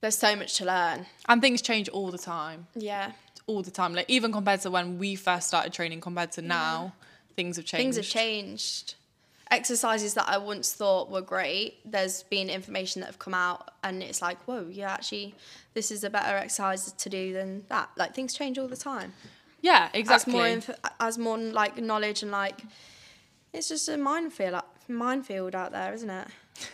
[0.00, 1.06] there's so much to learn.
[1.28, 3.12] and things change all the time Yeah,
[3.46, 6.94] all the time like even compared to when we first started training compared to now
[7.36, 8.94] things have changed things have changed.
[9.50, 11.78] Exercises that I once thought were great.
[11.84, 15.34] There's been information that have come out, and it's like, whoa, yeah, actually,
[15.74, 17.90] this is a better exercise to do than that.
[17.96, 19.12] Like things change all the time.
[19.62, 22.62] Yeah as exactly more inf- as more like knowledge and like
[23.52, 26.28] it's just a minefield minefield out there isn't it?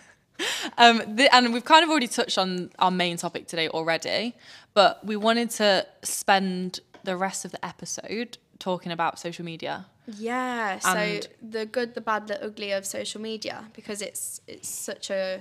[0.76, 4.34] Um, the, and we've kind of already touched on our main topic today already,
[4.74, 9.86] but we wanted to spend the rest of the episode talking about social media.
[10.18, 15.10] yeah so the good the bad the ugly of social media because it's it's such
[15.10, 15.40] a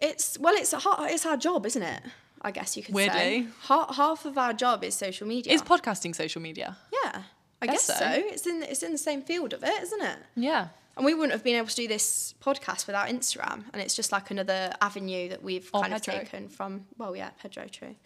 [0.00, 2.02] it's well it's a, har- it's our job isn't it
[2.44, 3.48] i guess you could say Weirdly.
[3.68, 6.76] half, half of our job is social media Is podcasting social media?
[7.02, 7.22] yeah
[7.62, 8.04] i Guess guess, so.
[8.04, 8.10] so.
[8.34, 10.68] it's in it's in the same field of it isn't it Yeah.
[10.96, 13.64] And we wouldn't have been able to do this podcast without Instagram.
[13.72, 16.14] And it's just like another avenue that we've Or kind Pedro.
[16.14, 17.96] of taken from, well, yeah, Pedro, true.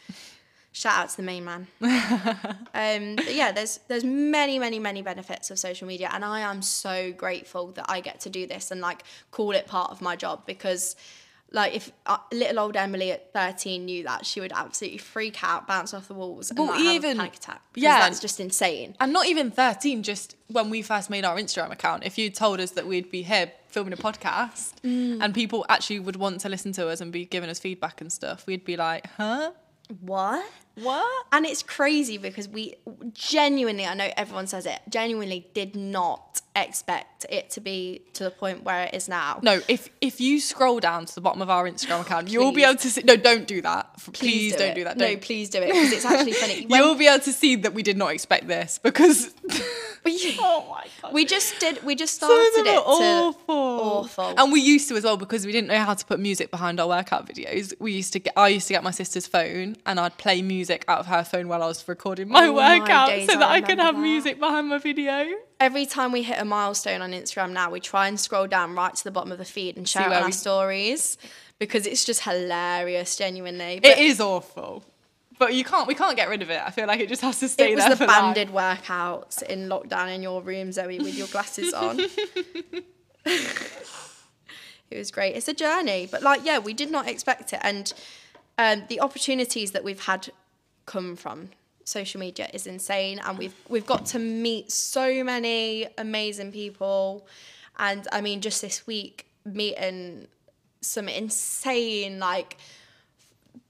[0.72, 1.66] Shout out to the main man.
[2.74, 6.08] um, but yeah, there's there's many, many, many benefits of social media.
[6.14, 9.66] And I am so grateful that I get to do this and like call it
[9.66, 10.96] part of my job because
[11.50, 15.66] like if uh, little old Emily at 13 knew that, she would absolutely freak out,
[15.66, 17.62] bounce off the walls, and Well, like, have even- a panic attack.
[17.74, 18.00] Yeah.
[18.00, 18.96] that's just insane.
[19.00, 22.60] And not even 13, just when we first made our Instagram account, if you told
[22.60, 26.72] us that we'd be here filming a podcast and people actually would want to listen
[26.72, 29.52] to us and be giving us feedback and stuff, we'd be like, huh?
[30.00, 30.44] What?
[30.74, 31.26] What?
[31.32, 32.74] And it's crazy because we
[33.14, 38.30] genuinely, I know everyone says it, genuinely did not expect it to be to the
[38.30, 39.40] point where it is now.
[39.42, 42.64] No, if if you scroll down to the bottom of our Instagram account, you'll be
[42.64, 43.02] able to see.
[43.02, 43.90] No, don't do that.
[43.96, 44.96] F- Please, don't do, that.
[44.96, 45.20] No, Don't.
[45.20, 46.66] please do it because it's actually funny.
[46.68, 49.34] When- You'll be able to see that we did not expect this because.
[50.04, 51.12] we, oh my god.
[51.12, 53.44] we just did, we just Some started them it awful.
[53.48, 54.34] awful.
[54.38, 56.78] And we used to as well because we didn't know how to put music behind
[56.80, 57.74] our workout videos.
[57.80, 60.84] We used to get I used to get my sister's phone and I'd play music
[60.88, 63.48] out of her phone while I was recording my Oh my workout days, so that
[63.48, 64.00] I could have that.
[64.00, 65.26] music behind my video.
[65.60, 68.94] Every time we hit a milestone on Instagram now, we try and scroll down right
[68.94, 71.18] to the bottom of the feed and share it on our we- stories
[71.58, 73.80] because it's just hilarious, genuinely.
[73.80, 74.84] But It is awful.
[75.38, 76.60] But you can't we can't get rid of it.
[76.64, 78.34] I feel like it just has to stay it was there the for life.
[78.34, 82.00] banded workouts in lockdown in your room, Zoe, with your glasses on.
[83.24, 85.36] it was great.
[85.36, 87.92] It's a journey, but like, yeah, we did not expect it, and
[88.58, 90.30] um, the opportunities that we've had
[90.86, 91.50] come from
[91.88, 97.26] social media is insane, and we've we've got to meet so many amazing people,
[97.78, 100.26] and I mean, just this week meeting
[100.80, 102.56] some insane like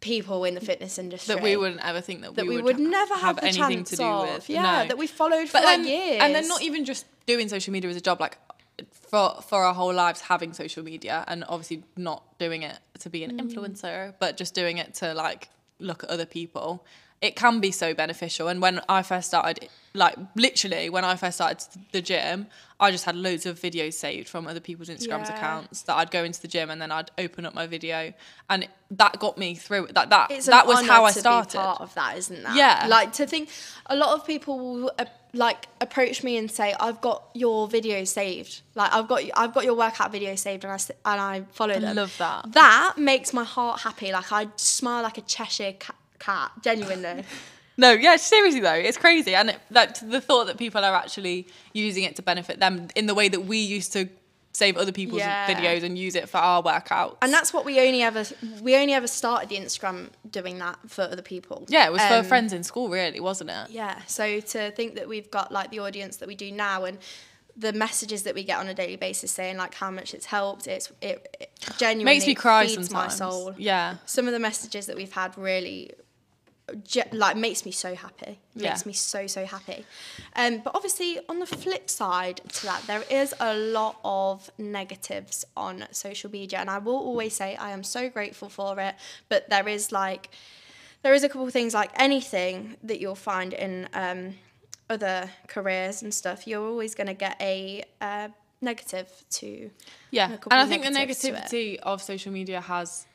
[0.01, 2.79] people in the fitness industry that we wouldn't ever think that, that we, we would
[2.79, 4.35] never have, have, anything to do of.
[4.35, 4.51] with.
[4.51, 4.89] Yeah, No.
[4.89, 6.21] that we followed for but like years.
[6.23, 8.39] and then not even just doing social media as a job, like
[8.93, 13.25] for for our whole lives having social media, and obviously not doing it to be
[13.25, 13.41] an Mm.
[13.51, 15.49] influencer, but just doing it to like
[15.81, 16.85] look at other people.
[17.21, 18.47] It can be so beneficial.
[18.49, 22.47] And when I first started, like literally when I first started the gym,
[22.79, 25.37] I just had loads of videos saved from other people's Instagrams Yeah.
[25.37, 28.13] accounts that I'd go into the gym and then I'd open up my video,
[28.49, 29.95] and that got me through it.
[29.95, 31.59] That that it's that was how I started.
[31.59, 32.55] Part of that, isn't that?
[32.55, 32.87] Yeah.
[32.89, 33.49] Like to think,
[33.87, 38.05] a lot of people will uh, like approach me and say, "I've got your video
[38.05, 38.63] saved.
[38.77, 40.79] Like I've got I've got your workout video saved, and I
[41.13, 42.53] and I follow them." love that.
[42.53, 44.13] That makes my heart happy.
[44.13, 45.97] Like I smile like a Cheshire cat.
[46.19, 47.25] Cat genuinely.
[47.81, 51.47] No, yeah, seriously though, it's crazy, and it, like the thought that people are actually
[51.73, 54.09] using it to benefit them in the way that we used to
[54.51, 55.47] save other people's Yeah.
[55.47, 57.19] videos and use it for our workouts.
[57.23, 58.25] and that's what we only ever
[58.63, 61.67] we only ever started the Instagram doing that for other people.
[61.69, 63.71] yeah, it was Um, for friends in school, really, wasn't it?
[63.71, 64.01] Yeah.
[64.09, 66.99] So to think that we've got like the audience that we do now and
[67.57, 70.67] the messages that we get on a daily basis saying like how much it's helped,
[70.67, 73.21] it's it, it genuinely Makes me cry feeds sometimes.
[73.21, 73.55] my soul.
[73.57, 75.93] Yeah, Some of the messages that we've had really
[76.85, 78.39] ge- like makes me so happy.
[78.55, 78.71] Yeah.
[78.71, 79.85] Makes me so so happy.
[80.37, 85.45] Um, but obviously on the flip side to that, there is a lot of negatives
[85.57, 88.95] on social media, and I will always say I am so grateful for it.
[89.29, 90.31] But there is like
[91.03, 94.35] there is a couple of things like anything that you'll find in um,
[94.91, 96.47] other careers and stuff.
[96.47, 98.29] You're always going to get a uh,
[98.61, 99.71] negative to
[100.11, 101.35] yeah, and I think the negatives to it.
[101.35, 103.07] negativity of social media has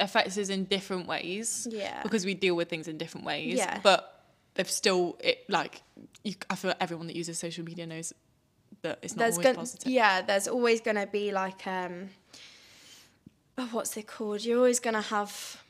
[0.00, 1.68] affects us in different ways.
[1.70, 2.02] Yeah.
[2.02, 3.56] because we deal with things in different ways.
[3.56, 3.80] Yeah.
[3.82, 5.82] but they've still it like
[6.24, 8.12] you, I feel like everyone that uses social media knows
[8.82, 9.92] that it's not there's always gonna positive.
[9.92, 12.08] yeah there's always gonna be like um
[13.58, 15.62] oh, what's it called you're always gonna have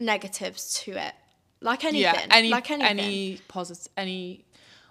[0.00, 1.14] negatives to it
[1.60, 4.44] like anything yeah, any like anything any positive any.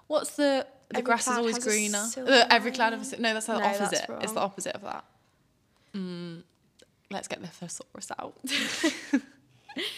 [0.08, 2.06] What's the the Every grass is always greener.
[2.50, 4.10] Every cloud of a, no, that's the No, that's opposite.
[4.22, 5.06] It's the opposite of that.
[5.94, 6.44] Mm,
[7.12, 8.36] let's get the thesaurus out.
[8.44, 9.22] but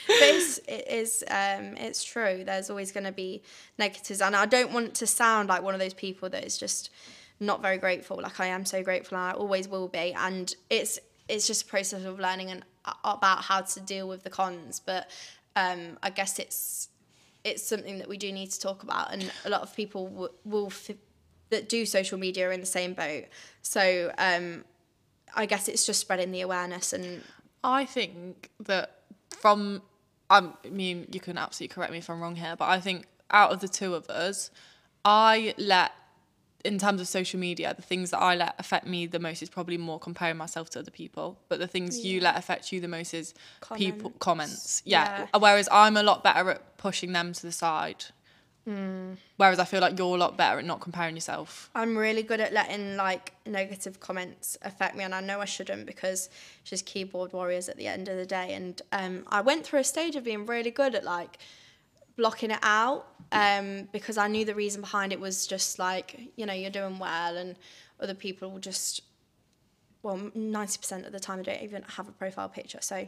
[0.08, 3.42] it's, it is um, it's true there's always going to be
[3.78, 6.90] negatives and i don't want to sound like one of those people that is just
[7.40, 11.00] not very grateful like i am so grateful and i always will be and it's
[11.30, 14.82] it's just a process of learning and uh, about how to deal with the cons
[14.86, 15.10] but
[15.56, 16.90] um, i guess it's
[17.46, 20.34] it's something that we do need to talk about and a lot of people w-
[20.44, 20.92] will f-
[21.52, 23.24] that do social media are in the same boat
[23.62, 24.66] so um,
[25.36, 27.24] i guess it's just spreading the awareness and
[27.64, 29.02] I think that
[29.38, 29.82] from
[30.30, 33.52] I mean you can absolutely correct me if I'm wrong here, but I think out
[33.52, 34.52] of the two of us,
[35.04, 35.92] I let
[36.66, 39.50] in terms of social media, the things that I let affect me the most is
[39.50, 41.40] probably more comparing myself to other people.
[41.48, 43.34] But the things you let affect you the most is
[43.76, 44.20] people Comments.
[44.20, 44.82] comments.
[44.86, 45.28] Yeah.
[45.34, 45.40] Yeah.
[45.40, 48.06] Whereas I'm a lot better at pushing them to the side.
[49.38, 51.70] Whereas I feel like you're a lot better at not comparing yourself.
[51.74, 55.86] I'm really good at letting like negative comments affect me, and I know I shouldn't
[55.86, 56.30] because
[56.62, 58.54] it's just keyboard warriors at the end of the day.
[58.54, 61.38] And um, I went through a stage of being really good at like
[62.18, 66.46] blocking it out um, because I knew the reason behind it was just like you
[66.46, 67.56] know you're doing well, and
[68.00, 69.02] other people will just
[70.04, 73.08] well ninety percent of the time they don't even have a profile picture, so.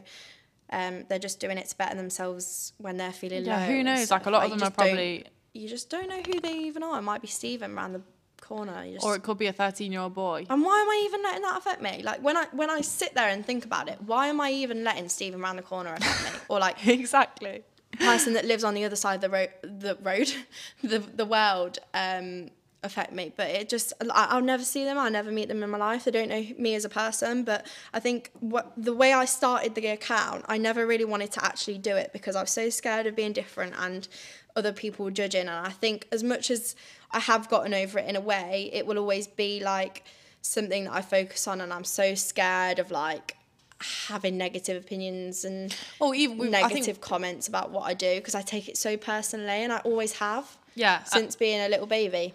[0.70, 3.66] Um, they're just doing it to better themselves when they're feeling Yeah, low.
[3.66, 4.10] who knows?
[4.10, 6.98] Like, a lot of them are probably- You just don't know who they even are.
[6.98, 8.02] It might be Stephen around the
[8.40, 8.84] corner.
[8.84, 10.46] You just Or it could be a 13 year old boy.
[10.48, 12.02] and why am I even letting that affect me?
[12.02, 14.82] Like when I when I sit there and think about it, why am I even
[14.84, 16.40] letting Stephen round the corner affect me?
[16.48, 17.62] Or like exactly.
[17.98, 20.32] person that lives on the other side of the road, the road,
[20.82, 22.48] the the world, um,
[22.82, 23.32] affect me.
[23.36, 24.98] But it just I'll never see them.
[24.98, 26.04] I'll never meet them in my life.
[26.04, 27.44] They don't know me as a person.
[27.44, 31.44] But I think what the way I started the account, I never really wanted to
[31.44, 34.08] actually do it because I was so scared of being different and
[34.56, 35.42] other people judging.
[35.42, 36.74] And I think as much as
[37.10, 40.04] I have gotten over it in a way, it will always be like
[40.40, 43.36] something that I focus on, and I'm so scared of like
[44.06, 48.34] having negative opinions and Well, even we, negative think, comments about what I do because
[48.34, 52.34] I take it so personally and I always have yeah, since being a little baby.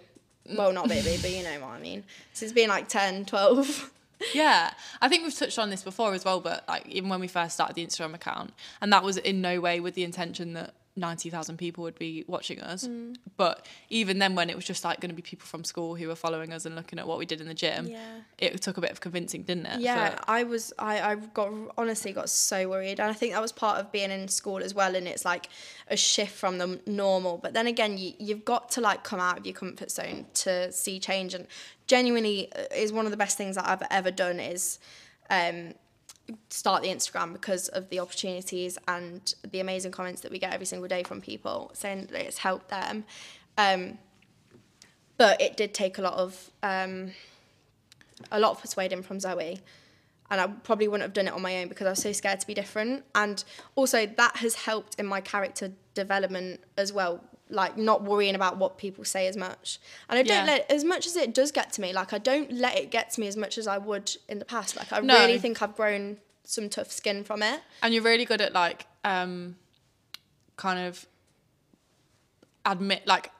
[0.56, 2.04] Well, not baby, but you know what I mean.
[2.32, 3.92] Since being like 10, 12.
[4.34, 7.28] Yeah, I think we've touched on this before as well, but like even when we
[7.28, 10.74] first started the Instagram account, and that was in no way with the intention that
[10.98, 12.86] ninety thousand people would be watching us.
[12.86, 13.16] Mm.
[13.36, 16.08] But even then, when it was just like going to be people from school who
[16.08, 17.98] were following us and looking at what we did in the gym, Yeah.
[18.38, 19.80] it took a bit of convincing, didn't it?
[19.80, 20.72] Yeah, for- I was.
[20.78, 24.10] I I got honestly got so worried, and I think that was part of being
[24.10, 24.94] in school as well.
[24.96, 25.48] And it's like
[25.88, 27.38] a shift from the normal.
[27.38, 30.70] But then again, you you've got to like come out of your comfort zone to
[30.72, 31.34] see change.
[31.34, 31.46] And
[31.86, 34.78] genuinely, uh, is one of the best things that I've ever done is.
[35.30, 35.74] Um,
[36.50, 40.66] start the Instagram because of the opportunities and the amazing comments that we get every
[40.66, 43.04] single day from people saying that it's helped them.
[43.56, 43.98] Um,
[45.16, 47.12] but it did take a lot of um,
[48.30, 49.60] a lot of persuading from Zoe.
[50.30, 52.40] And I probably wouldn't have done it on my own because I was so scared
[52.40, 53.04] to be different.
[53.14, 53.42] And
[53.74, 57.24] also that has helped in my character development as well.
[57.50, 59.78] Like not worrying about what people say as much.
[60.08, 60.52] And I don't Yeah.
[60.52, 63.10] let as much as it does get to me, like I don't let it get
[63.12, 64.76] to me as much as I would in the past.
[64.76, 65.20] Like I No.
[65.20, 67.60] really think I've grown some tough skin from it.
[67.82, 69.56] and you're really good at like um,
[70.56, 71.06] kind of
[72.66, 73.30] admit like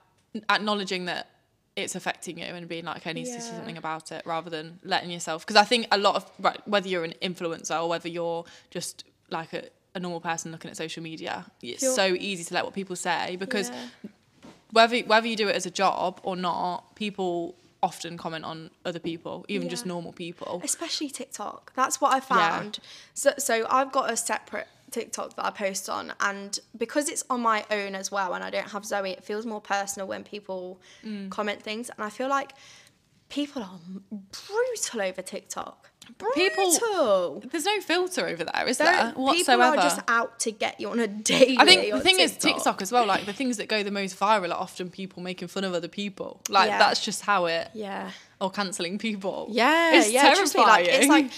[0.49, 1.29] acknowledging that
[1.77, 4.81] it's affecting you and being like I need to do something about it rather than
[4.83, 8.09] letting yourself because I think a lot of right whether you're an influencer or whether
[8.09, 9.65] you're just like a,
[9.99, 12.97] a normal person looking at social media it's You're- so easy to let what people
[12.97, 14.11] say because Yeah.
[14.73, 18.99] whether whether you do it as a job or not people often comment on other
[19.11, 21.73] people even just normal people especially TikTok.
[21.81, 22.79] That's what I found.
[23.15, 27.41] So, so I've got a separate TikTok that I post on, and because it's on
[27.43, 30.81] my own as well, and I don't have Zoe, it feels more personal when people
[31.05, 31.31] Mm.
[31.31, 32.51] comment things, and I feel like
[33.29, 33.79] people are
[34.11, 35.88] brutal over TikTok.
[36.35, 37.43] People- Brutal.
[37.51, 40.91] there's no filter over there is They're- there People are just out to get you
[40.91, 41.57] on a daily.
[41.59, 43.05] I think the thing is TikTok as well.
[43.07, 45.89] Like the things that go the most viral are often people making fun of other
[45.89, 46.41] people.
[46.49, 46.79] Like Yeah.
[46.79, 48.11] that's just how it Yeah.
[48.41, 49.49] or cancelling people.
[49.51, 50.23] Yeah, it's yeah.
[50.35, 50.67] terrifying.
[50.67, 51.31] Me, like it's like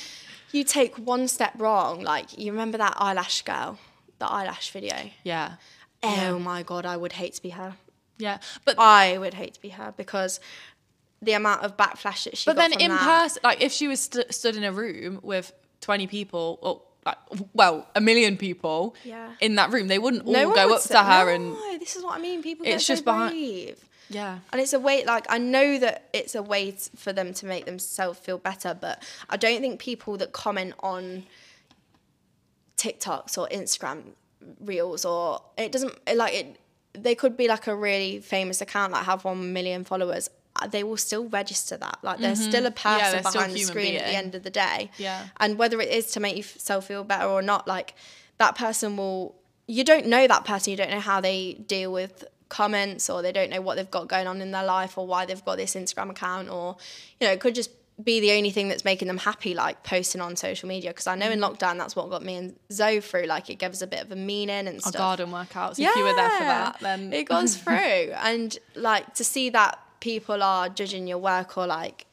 [0.53, 2.03] you take one step wrong.
[2.03, 3.79] Like you remember that eyelash girl,
[4.19, 4.97] the eyelash video.
[5.25, 5.55] yeah,
[6.03, 7.75] Oh my god, I would hate to be her.
[8.19, 8.39] yeah.
[8.65, 10.41] But I would hate to be her because
[11.23, 14.01] the amount of backlash that she got, but then in person, like if she was
[14.01, 17.17] st- stood in a room with twenty people or like
[17.55, 19.33] well a million people Yeah.
[19.41, 21.29] in that room, they wouldn't all no go would up say- to her no,
[21.73, 22.43] and this is what I mean.
[22.43, 23.85] People It's get just so behind- brave.
[24.13, 24.39] Yeah.
[24.53, 27.47] And it's a way, like, I know that it's a way t- for them to
[27.47, 31.27] make themselves feel better, but I don't think people that comment on
[32.77, 34.03] TikToks or Instagram
[34.61, 36.57] reels or it doesn't, like, it,
[36.95, 40.29] they could be like a really famous account, like have 1 million followers.
[40.57, 41.99] Uh, They will still register that.
[42.03, 43.19] Like, there's still a person Mm-hmm.
[43.29, 44.91] still behind the screen at the end of the day.
[44.99, 45.27] Yeah.
[45.39, 47.95] And whether it is to make yourself feel better or not, like,
[48.39, 49.35] that person will,
[49.67, 53.31] you don't know that person, you don't know how they deal with comments or they
[53.31, 55.75] don't know what they've got going on in their life or why they've got this
[55.77, 56.77] Instagram account or
[57.21, 57.71] you know it could just
[58.03, 61.15] be the only thing that's making them happy like posting on social media because I
[61.15, 64.03] know in lockdown that's what got me and Zoe through like it gives a bit
[64.03, 65.79] of a meaning and Our stuff garden workouts.
[65.79, 69.51] Yeah, If you were there for that, then it goes through and like to see
[69.51, 72.07] that people are judging your work or like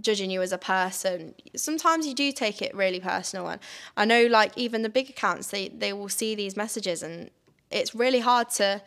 [0.00, 3.48] judging you as a person sometimes you do take it really personal.
[3.48, 3.60] And
[3.96, 7.30] i know like even the big accounts they they will see these messages and
[7.70, 8.82] it's really hard to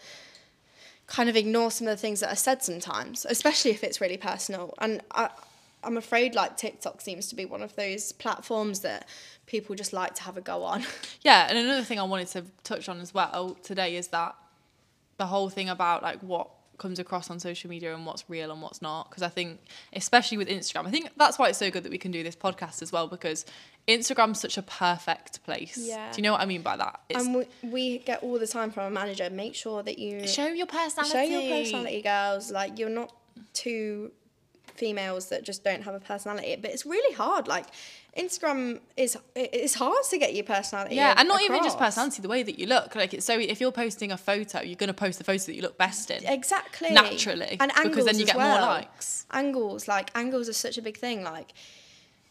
[1.08, 4.18] kind of ignore some of the things that are said sometimes especially if it's really
[4.18, 4.74] personal.
[4.80, 5.30] And i
[5.84, 9.08] i'm afraid like tiktok seems to be one of those platforms that
[9.46, 10.84] people just like to have a go on.
[11.22, 14.36] Yeah, and another thing I wanted to touch on as well today is that
[15.18, 18.62] the whole thing about like what comes across on social media and what's real and
[18.62, 19.60] what's not because I think
[19.94, 22.36] especially with Instagram I think that's why it's so good that we can do this
[22.36, 23.46] podcast as well because
[23.88, 25.78] Instagram's such a perfect place.
[25.78, 26.12] Yeah.
[26.12, 27.02] Do you know what I mean by that?
[27.08, 30.28] It's and we, we get all the time from a manager make sure that you
[30.28, 31.14] show your personality.
[31.14, 33.12] show your personality girls like you're not
[33.54, 34.12] two
[34.76, 37.68] females that just don't have a personality but it's really hard like
[38.18, 42.30] instagram is it's hard to get your personality Yeah, and not even just personality, the
[42.30, 42.96] way that you look.
[42.96, 45.62] Like it's so if you're posting a photo, you're gonna post the photo that you
[45.62, 46.24] look best in.
[46.26, 49.26] exactly Naturally, and angles because then you get more likes.
[49.32, 51.52] angles like angles are such a big thing like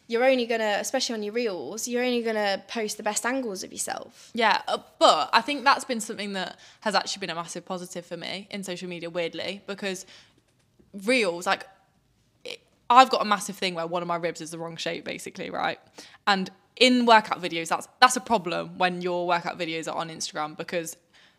[0.07, 3.73] you're only gonna especially on your reels you're only gonna post the best angles of
[3.73, 7.65] yourself Yeah, uh, but I think that's been something that has actually been a massive
[7.65, 10.05] positive for me in social media, weirdly, because
[10.93, 11.67] reels, like,
[12.91, 15.51] I've got a massive thing where one of my ribs is the wrong shape, basically,
[15.51, 15.79] right?
[16.27, 20.57] And in workout videos, that's that's a problem when your workout videos are on Instagram
[20.57, 20.97] because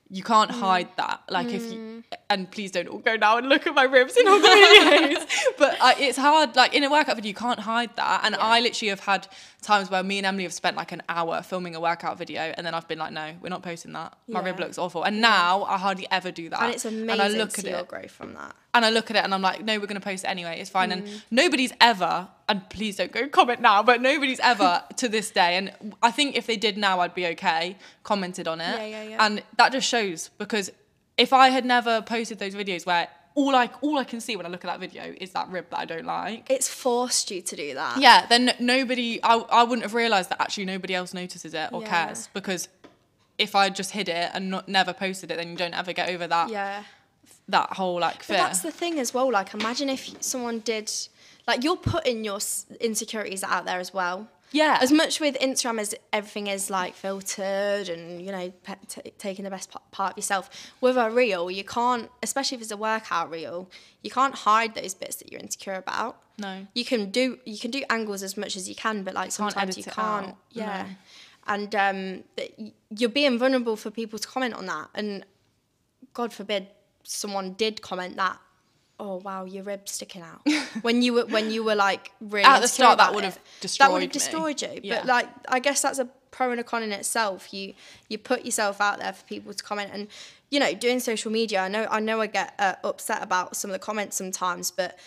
[0.09, 1.21] you can't hide that.
[1.29, 4.27] Like if you, and please don't all go now and look at my ribs in
[4.27, 5.27] all the videos.
[5.57, 6.55] but uh, it's hard.
[6.55, 8.21] Like in a workout video, you can't hide that.
[8.23, 9.27] And I literally have had
[9.63, 12.65] times where me and Emily have spent like an hour filming a workout video, and
[12.65, 14.15] then I've been like, no, we're not posting that.
[14.27, 15.03] My rib looks awful.
[15.03, 16.61] And now I hardly ever do that.
[16.61, 18.89] and it's amazing And I look to at your it growth from that and I
[18.91, 20.59] look at it and I'm like, no, we're going to post it anyway.
[20.59, 20.89] It's fine.
[20.89, 20.93] Mm.
[20.93, 25.55] And nobody's ever, and please don't go comment now, but nobody's ever to this day,
[25.57, 28.75] and I think if they did now, I'd be okay, commented on it.
[28.77, 29.25] Yeah, yeah, yeah.
[29.25, 30.69] And that just shows because
[31.17, 34.45] if I had never posted those videos where all I all I can see when
[34.45, 36.49] I look at that video is that rib that I don't like.
[36.49, 40.39] it's forced you to do that Yeah, then nobody, I, I wouldn't have realised that
[40.41, 41.89] actually nobody else notices it or Yeah.
[41.89, 42.69] cares because
[43.37, 46.09] if I just hid it and not, never posted it, then you don't ever get
[46.09, 46.83] over that yeah
[47.49, 48.37] that whole like fear.
[48.37, 49.31] But that's the thing as well.
[49.31, 50.91] Like, imagine if someone did,
[51.47, 52.39] like, you're putting your
[52.79, 54.27] insecurities out there as well.
[54.51, 59.11] yeah, As much with Instagram as everything is like filtered and you know pe- t-
[59.17, 60.49] taking the best p- part of yourself.
[60.81, 63.69] With a reel, you can't, especially if it's a workout reel,
[64.01, 66.13] you can't hide those bits that you're insecure about.
[66.39, 66.65] no.
[66.73, 69.33] You can do you can do angles as much as you can, but like can't
[69.33, 70.27] sometimes you can't.
[70.29, 70.89] out, Yeah, no.
[71.53, 72.23] and um,
[72.97, 75.25] you're being vulnerable for people to comment on that, and
[76.13, 76.67] God forbid
[77.05, 78.39] someone did comment that.
[78.99, 80.41] Oh wow, your rib's sticking out.
[80.81, 83.39] when you were when you were like really At the start, that would have
[83.77, 84.89] that would have destroyed destroyed you.
[84.89, 84.97] Yeah.
[84.99, 87.53] But like I guess that's a pro and a con in itself.
[87.53, 87.73] You
[88.07, 90.07] you put yourself out there for people to comment, and
[90.49, 91.61] you know doing social media.
[91.61, 94.97] I know I know I get uh, upset about some of the comments sometimes, but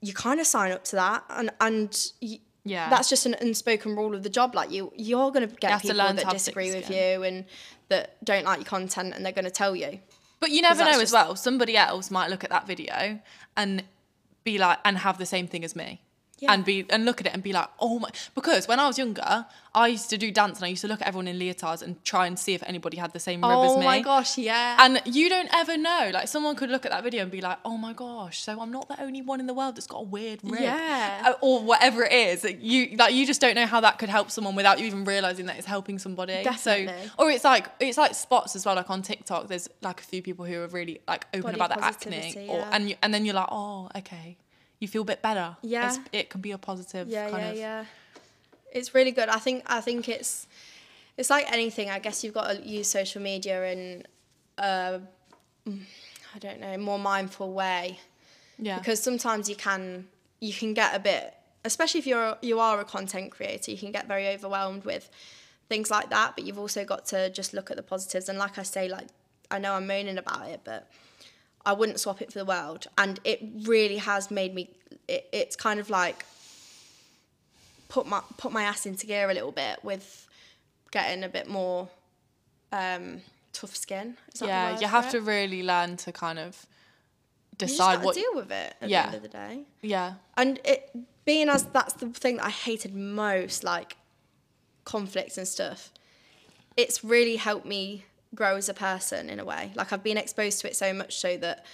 [0.00, 2.12] you kind of sign up to that, and and.
[2.20, 2.90] You, Yeah.
[2.90, 4.54] that's just an unspoken rule of the job.
[4.54, 7.46] Like you, you're going to get people that disagree with you and
[7.88, 9.98] that don't like your content, and they're going to tell you.
[10.40, 11.36] But you never know just- as well.
[11.36, 13.20] Somebody else might look at that video
[13.56, 13.84] and
[14.42, 16.00] be like, and have the same thing as me.
[16.40, 16.52] Yeah.
[16.52, 18.08] And be and look at it and be like, oh my!
[18.34, 21.00] Because when I was younger, I used to do dance and I used to look
[21.00, 23.76] at everyone in leotards and try and see if anybody had the same rib as
[23.76, 23.82] me.
[23.82, 24.76] Oh my gosh, yeah.
[24.80, 26.10] And you don't ever know.
[26.12, 28.72] Like someone could look at that video and be like, "Oh my gosh!" So I'm
[28.72, 31.22] not the only one in the world that's got a weird rib, Yeah.
[31.26, 32.44] Uh, or whatever it is.
[32.58, 35.46] You like you just don't know how that could help someone without you even realizing
[35.46, 36.42] that it's helping somebody.
[36.42, 36.86] Definitely.
[36.86, 38.74] So, or it's like it's like spots as well.
[38.74, 41.68] Like on TikTok, there's like a few people who are really like open Body about
[41.70, 42.70] their acne, positivity, or yeah.
[42.72, 44.38] and you, and then you're like, "Oh, okay."
[44.80, 45.56] You feel a bit better.
[45.62, 45.88] Yeah.
[45.88, 47.56] It's, it can be a positive yeah, kind yeah, of.
[47.56, 47.84] yeah.
[48.72, 49.28] It's really good.
[49.28, 50.46] I think I think it's
[51.16, 51.90] it's like anything.
[51.90, 54.04] I guess you've got to use social media in
[54.58, 55.00] a
[56.34, 57.98] I don't know more mindful way
[58.58, 58.78] Yeah.
[58.78, 60.08] because sometimes you can
[60.40, 63.92] you can get a bit especially if you're you are a content creator you can
[63.92, 65.10] get very overwhelmed with
[65.68, 68.58] things like that but you've also got to just look at the positives and like
[68.58, 69.08] I say like
[69.50, 70.88] I know I'm moaning about it but
[71.64, 72.86] I wouldn't swap it for the world.
[72.96, 74.70] And it really has made me.
[75.08, 76.24] It, it's kind of like
[77.88, 80.26] put my put my ass into gear a little bit with
[80.90, 81.88] getting a bit more
[82.72, 83.20] um,
[83.52, 84.16] tough skin.
[84.40, 86.66] Yeah, you have to really learn to kind of
[87.58, 88.14] decide what.
[88.14, 89.02] deal with it at Yeah.
[89.02, 89.62] the end of the day.
[89.82, 90.90] Yeah, And it
[91.24, 93.96] being as that's the thing that I hated most, like
[94.84, 95.92] conflicts and stuff.
[96.76, 98.04] It's really helped me
[98.34, 99.72] grow as a person in a way.
[99.74, 101.64] Like I've been exposed to it so much so that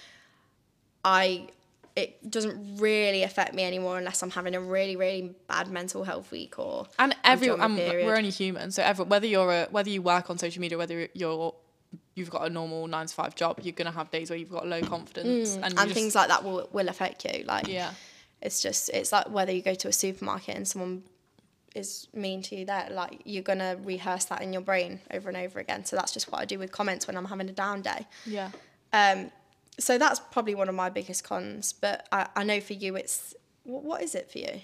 [1.05, 1.49] I
[1.95, 6.31] it doesn't really affect me anymore unless I'm having a really really bad mental health
[6.31, 9.89] week or and I'm every um, we're only human, so every, whether you're a whether
[9.91, 11.55] you work on social media, whether you're
[12.15, 14.67] you've got a normal nine to five job, you're gonna have days where you've got
[14.67, 17.45] low confidence and, you and just- things like that will will affect you.
[17.45, 17.93] Like Yeah,
[18.43, 21.03] it's just it's like whether you go to a supermarket and someone
[21.77, 25.37] is mean to you there like you're gonna rehearse that in your brain over and
[25.37, 27.83] over again so that's just what i do with comments when i'm having a down
[27.83, 28.51] day yeah.
[28.93, 29.31] um
[29.79, 33.35] so that's probably one of my biggest cons but i, I know for you it's
[33.65, 34.61] wh- what is it for you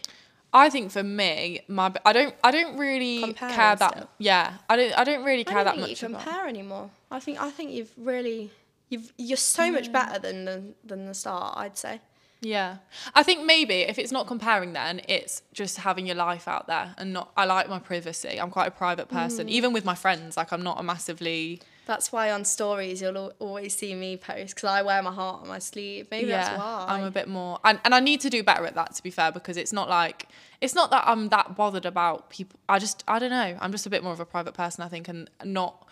[0.55, 4.09] I think for me, my I don't I don't really Comparing care that still.
[4.19, 6.23] yeah I don't I don't really i care don't that think much you about.
[6.25, 8.51] compare anymore i think i think you've really
[8.91, 12.03] you've you're so much better than the, than the start i'd say
[12.43, 12.79] Yeah.
[13.15, 16.95] I think maybe if it's not comparing then it's just having your life out there
[16.99, 18.39] and not I like my privacy.
[18.41, 19.47] I'm quite a private person.
[19.47, 19.51] Mm.
[19.51, 23.75] Even with my friends, like I'm not a massively that's why on stories you'll always
[23.75, 27.03] see me post because i wear my heart on my sleeve maybe that's why I'm
[27.03, 29.33] a bit more and, and I need to do better at that to be fair
[29.33, 30.29] because it's not like
[30.61, 33.59] it's not that I'm that bothered about people I just I don't know.
[33.61, 35.89] I'm just a bit more of a private person I think and not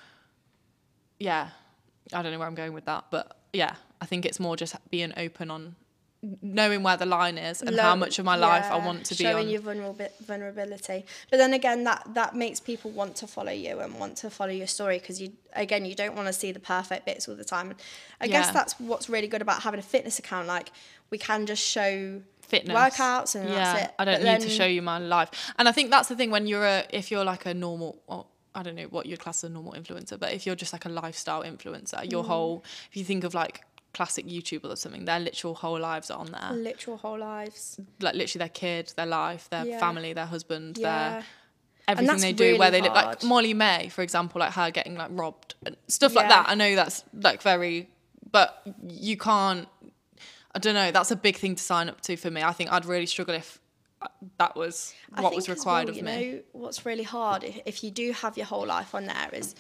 [1.20, 1.51] yeah.
[2.12, 4.74] I don't know where I'm going with that, but yeah, I think it's more just
[4.90, 5.76] being open on
[6.42, 9.24] knowing where the line is and how much of my life I want to be
[9.24, 9.50] showing on.
[9.52, 11.06] your vulnerab- vulnerability.
[11.30, 14.52] But then again, that that makes people want to follow you and want to follow
[14.52, 17.44] your story because you again you don't want to see the perfect bits all the
[17.44, 17.74] time.
[18.20, 20.46] I guess that's what's really good about having a fitness account.
[20.46, 20.72] Like
[21.10, 23.94] we can just show fitness workouts and yeah that's it.
[24.00, 26.32] i don't But need to show you my life and i think that's the thing
[26.32, 29.44] when you're a if you're like a normal well, i don't know what you'd class
[29.44, 32.10] as a normal influencer but if you're just like a lifestyle influencer Mm.
[32.10, 33.62] your whole if you think of like
[33.93, 37.80] classic youtubers or something their literal whole lives are on there literal whole lives.
[38.01, 39.80] like literally their kid their life their Yeah.
[39.80, 41.11] family their husband Yeah.
[41.11, 41.24] their
[41.88, 45.55] everything they do where they live like Molly-Mae for example like her getting like robbed
[45.66, 47.88] and stuff like that i know that's like very
[48.30, 49.66] but you can't
[50.55, 52.70] i don't know that's a big thing to sign up to for me i think
[52.72, 53.59] i'd really struggle if
[54.38, 57.84] that was what was required well, of you me know what's really hard if, if
[57.84, 59.55] you do have your whole life on there is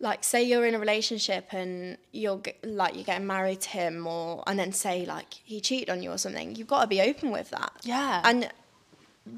[0.00, 4.42] like say you're in a relationship and you're like you're getting married to him or
[4.46, 7.30] and then say like he cheated on you or something you've got to be open
[7.30, 8.20] with that Yeah.
[8.24, 8.50] and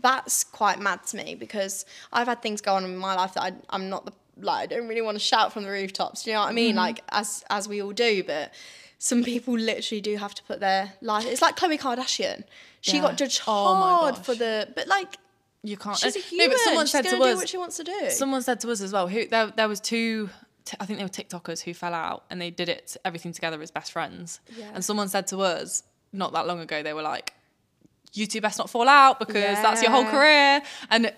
[0.03, 3.43] that's quite mad to me because I've had things go on in my life that
[3.43, 6.31] I, I'm not the like I don't really want to shout from the rooftops do
[6.31, 6.79] you know what I mean mm-hmm.
[6.79, 8.53] like as as we all do but
[8.99, 12.45] some people literally do have to put their life it's like Khloe Kardashian
[12.81, 13.03] she Yeah.
[13.03, 15.17] got judged Oh my hard for the but like
[15.63, 16.49] you can't She's a human.
[16.49, 18.11] no but someone She's said to do what she wants to do.
[18.11, 20.29] someone said to us as well who there, there was two
[20.67, 23.61] t- i think they were tiktokers who fell out and they did it everything together
[23.63, 24.71] as best friends Yeah.
[24.75, 27.33] and someone said to us not that long ago they were like
[28.13, 30.61] you two best not fall out because that's your whole career
[30.91, 31.13] and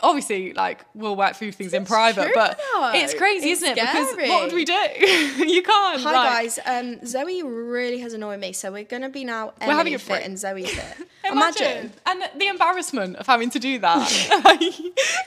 [0.00, 2.92] obviously like we'll work through things in private true but though.
[2.94, 4.72] it's crazy It's isn't it because what would we do
[5.44, 9.24] you can't Hi like, guys, um, Zoe really has annoyed me, so we're gonna be
[9.24, 10.24] now We're having a fit break.
[10.26, 10.96] and Zoe fit.
[11.30, 11.62] Imagine.
[11.66, 11.92] Imagine.
[12.06, 13.98] and the embarrassment of having to do that.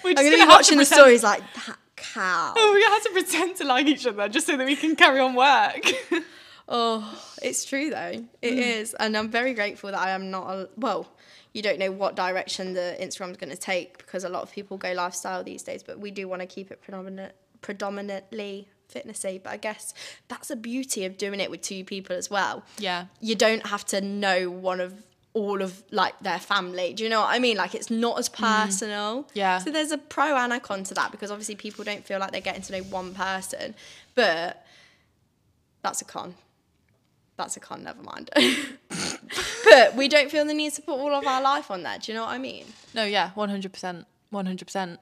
[0.04, 2.54] We're just I'm gonna be watching the stories like that cow.
[2.56, 5.20] Oh, we have to pretend to like each other just so that we can carry
[5.20, 5.86] on work.
[6.70, 8.26] Oh, it's true though.
[8.42, 8.58] It mm.
[8.58, 10.50] is, and I'm very grateful that I am not.
[10.50, 11.08] A, well,
[11.54, 14.78] you don't know what direction the Instagram's going to take because a lot of people
[14.78, 19.42] go lifestyle these days, but we do want to keep it predominant, predominantly fitnessy.
[19.42, 19.94] But I guess
[20.28, 22.64] that's the beauty of doing it with two people as well.
[22.78, 23.06] Yeah.
[23.22, 24.94] You don't have to know one of
[25.38, 26.94] all of like their family.
[26.94, 27.58] Do you know what I mean?
[27.58, 29.24] Like it's not as personal.
[29.24, 29.30] Mm.
[29.36, 29.60] Yeah.
[29.60, 32.32] So there's a pro and a con to that because obviously people don't feel like
[32.32, 33.76] they're getting to know one person,
[34.16, 34.66] but
[35.84, 36.34] that's a con.
[37.36, 38.32] That's a con, never mind.
[39.64, 42.00] but we don't feel the need to put all of our life on there.
[42.00, 42.66] Do you know what I mean?
[42.96, 44.06] No, yeah, 100%.
[44.34, 44.98] 100%.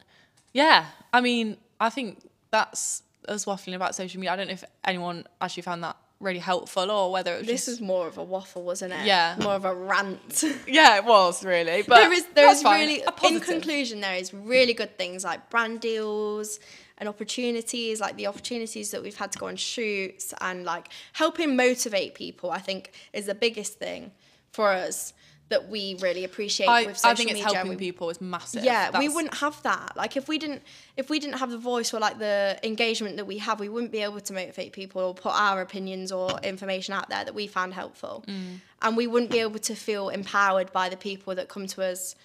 [0.51, 0.86] Yeah.
[1.13, 4.33] I mean, I think that's us waffling about social media.
[4.33, 7.66] I don't know if anyone actually found that really helpful or whether it was This
[7.66, 7.80] just...
[7.80, 9.05] was more of a waffle, wasn't it?
[9.05, 9.36] Yeah.
[9.41, 10.43] More of a rant.
[10.68, 11.84] Yeah, it was really.
[11.84, 12.80] But there is there is fine.
[12.82, 16.59] really A in conclusion there is really good things like brand deals
[16.97, 21.55] and opportunities like the opportunities that we've had to go on shoots and like helping
[21.55, 24.11] motivate people i think is the biggest thing
[24.51, 25.13] for us
[25.49, 27.53] that we really appreciate I, with social I think it's media.
[27.53, 28.63] helping we- people is massive.
[28.63, 30.63] yeah we wouldn't have that like if we didn't
[30.97, 33.91] if we didn't have the voice or like the engagement that we have we wouldn't
[33.91, 37.45] be able to motivate people or put our opinions or information out there that we
[37.47, 38.59] found helpful Mm.
[38.81, 42.15] and we wouldn't be able to feel empowered by the people that come to us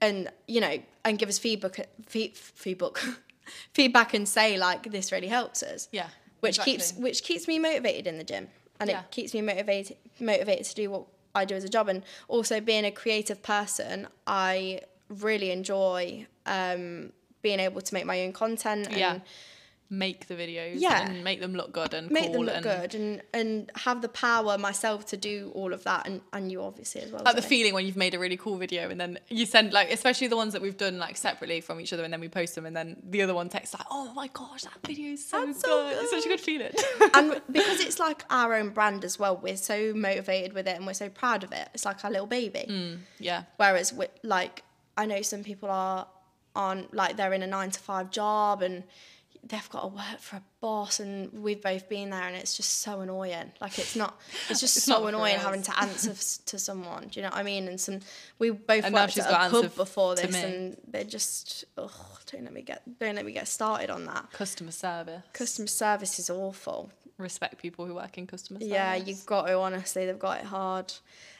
[0.00, 2.98] and you know and give us feedback feed, feedback
[3.72, 6.08] feedback and say like this really helps us Yeah.
[6.40, 6.72] which exactly.
[6.74, 8.48] keeps which keeps me motivated in the gym
[8.80, 9.00] and Yeah.
[9.00, 11.04] it keeps me motivated motivated to do what
[11.38, 17.12] I do as a job and also being a creative person I really enjoy um,
[17.42, 19.18] being able to make my own content and yeah.
[19.90, 21.08] Make the videos Yeah.
[21.08, 24.02] and make them look good and make cool them look and good and and have
[24.02, 27.36] the power myself to do all of that and, and you obviously as well like
[27.36, 27.48] the Zoe.
[27.48, 30.36] feeling when you've made a really cool video and then you send like especially the
[30.36, 32.76] ones that we've done like separately from each other and then we post them and
[32.76, 35.56] then the other one texts like oh my gosh that video is so, good.
[35.56, 36.72] so it's such a good feeling
[37.14, 40.86] and because it's like our own brand as well we're so motivated with it and
[40.86, 44.64] we're so proud of it it's like our little baby mm, yeah Whereas, with, like,
[44.98, 46.06] I know some people are
[46.54, 48.84] on, like, they're in a nine to five job and
[49.46, 52.80] they've got to work for a boss, and we've both been there, and it's just
[52.80, 53.52] so annoying.
[53.60, 54.18] Like, it's not,
[54.48, 56.14] it's just It's so annoying having to answer
[56.46, 57.08] to someone.
[57.08, 57.68] Do you know what I mean?
[57.68, 58.00] And some,
[58.38, 62.52] we both And worked at a pub before this, and they're just, oh, don't let
[62.52, 64.30] me get, don't let me get started on that.
[64.32, 66.90] customer service Customer service is awful.
[67.18, 70.46] Respect people who work in customer service Yeah, you've got to honestly, they've got it
[70.46, 70.92] hard.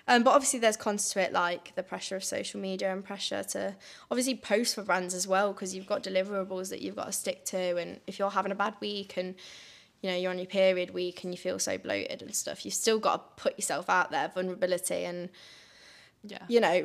[0.07, 3.43] Um, but obviously, there's cons to it, like the pressure of social media and pressure
[3.43, 3.76] to
[4.11, 7.45] obviously post for brands as well, because you've got deliverables that you've got to stick
[7.47, 7.76] to.
[7.76, 9.35] And if you're having a bad week and
[10.03, 12.74] you know you're on your period week and you feel so bloated and stuff, you've
[12.74, 15.29] still got to put yourself out there, vulnerability, and
[16.29, 16.85] yeah you know,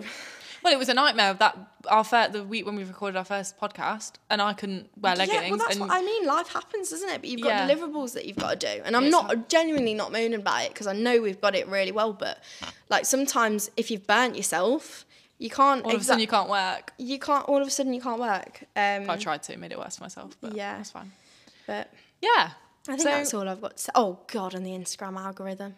[0.63, 1.57] well it was a nightmare of that
[1.89, 5.41] our fir- the week when we recorded our first podcast and I couldn't wear leggings
[5.43, 6.25] yeah, well, that's and what I mean.
[6.25, 7.19] Life happens, doesn't it?
[7.21, 7.67] But you've got Yeah.
[7.69, 9.49] deliverables that you've got to do, and I'm It's not hard.
[9.49, 12.13] genuinely not moaning about it because I know we've got it really well.
[12.13, 12.41] But
[12.89, 15.05] like sometimes, if you've burnt yourself,
[15.39, 15.83] you can't.
[15.83, 18.19] all of a sudden you can't work you can't all of a sudden you can't
[18.21, 18.63] work.
[18.77, 20.77] Um, I tried to made it worse for myself but Yeah.
[20.77, 21.11] that's fine
[21.67, 21.91] but
[22.21, 22.51] yeah
[22.87, 23.75] I think So- that's all I've got.
[23.77, 23.91] To say.
[23.95, 25.75] Oh God, and the Instagram algorithm.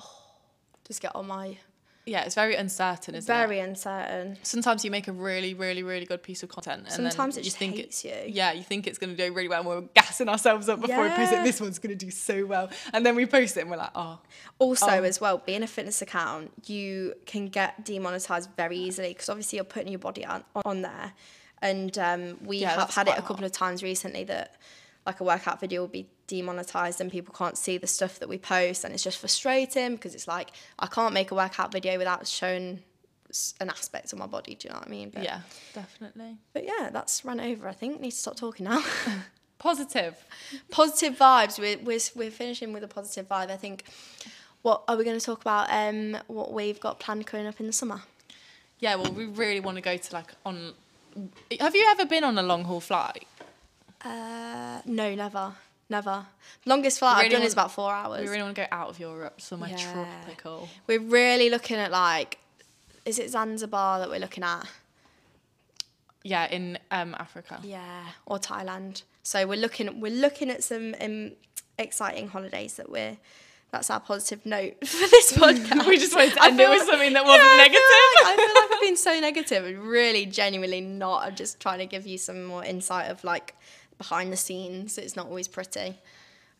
[0.00, 0.10] Oh,
[0.86, 1.58] just get on my
[2.06, 4.36] yeah it's very uncertain isn't it very uncertain.
[4.42, 7.44] sometimes you make a really, really, really good piece of content, and Sometimes then it
[7.44, 8.34] you just think hates it, you.
[8.34, 9.60] Yeah, you think it's going to do really well.
[9.60, 11.42] and We're gassing ourselves up before we post it.
[11.44, 13.90] This one's going to do so well, and then we post it, and we're like,
[13.94, 14.18] oh,
[14.58, 15.02] Also, Oh.
[15.02, 19.64] as well, being a fitness account, you can get demonetized very easily because obviously you're
[19.64, 21.12] putting your body on, on there.
[21.62, 23.46] And um, we Yeah, have had it a couple hard.
[23.46, 24.56] of times recently that
[25.06, 28.38] like a workout video will be demonetized and people can't see the stuff that we
[28.38, 28.84] post.
[28.84, 32.82] And it's just frustrating because it's like, I can't make a workout video without showing
[33.60, 34.54] an aspect of my body.
[34.54, 35.10] Do you know what I mean?
[35.10, 35.40] But, yeah,
[35.74, 37.68] definitely But yeah, that's run over.
[37.68, 38.82] I think need to stop talking now.
[39.58, 40.16] positive.
[40.70, 41.58] positive vibes.
[41.58, 43.50] We're, we're we're finishing with a positive vibe.
[43.50, 43.84] I think.
[44.62, 45.66] What are we going to talk about?
[45.70, 48.00] Um, what we've got planned coming up in the summer.
[48.78, 50.72] Yeah, well, we really want to go to like on.
[51.60, 53.26] Have you ever been on a long haul flight?
[54.02, 55.52] Uh, no, never,
[55.90, 56.26] never.
[56.64, 58.22] Longest flight Really I've done want- is about four hours.
[58.22, 59.92] We really want to go out of Europe, somewhere Yeah.
[59.92, 60.68] tropical.
[60.86, 62.38] We're really looking at like,
[63.04, 64.66] is it Zanzibar that we're looking at?
[66.22, 67.60] Yeah, in um, Africa.
[67.62, 69.02] Yeah, or Thailand.
[69.22, 71.32] So we're looking we're looking at some um,
[71.78, 73.18] exciting holidays that we're.
[73.72, 75.86] That's our positive note for this podcast.
[75.88, 77.80] We just wanted to I end it with something that wasn't I feel negative.
[78.22, 81.24] like- I feel like I've been so negative and really genuinely not.
[81.24, 83.54] I'm just trying to give you some more insight of like
[83.98, 84.98] behind the scenes.
[84.98, 85.98] It's not always pretty.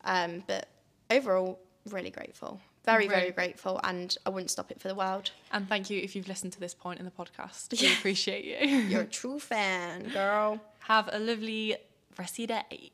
[0.04, 0.68] Um, but
[1.10, 1.58] overall,
[1.90, 2.60] really grateful.
[2.84, 3.80] Very, very grateful.
[3.82, 5.30] And I wouldn't stop it for the world.
[5.52, 7.80] And thank you if you've listened to this point in the podcast.
[7.80, 8.68] We appreciate you.
[8.68, 10.60] You're a true fan, girl.
[10.80, 11.76] Have a lovely
[12.18, 12.90] resty day.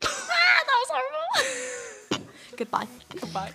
[0.00, 0.08] that
[0.68, 2.26] was horrible.
[2.56, 2.86] Goodbye.
[3.20, 3.52] Goodbye.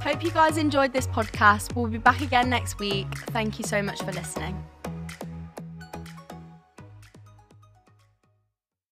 [0.00, 1.74] Hope you guys enjoyed this podcast.
[1.74, 3.06] We'll be back again next week.
[3.30, 4.62] Thank you so much for listening.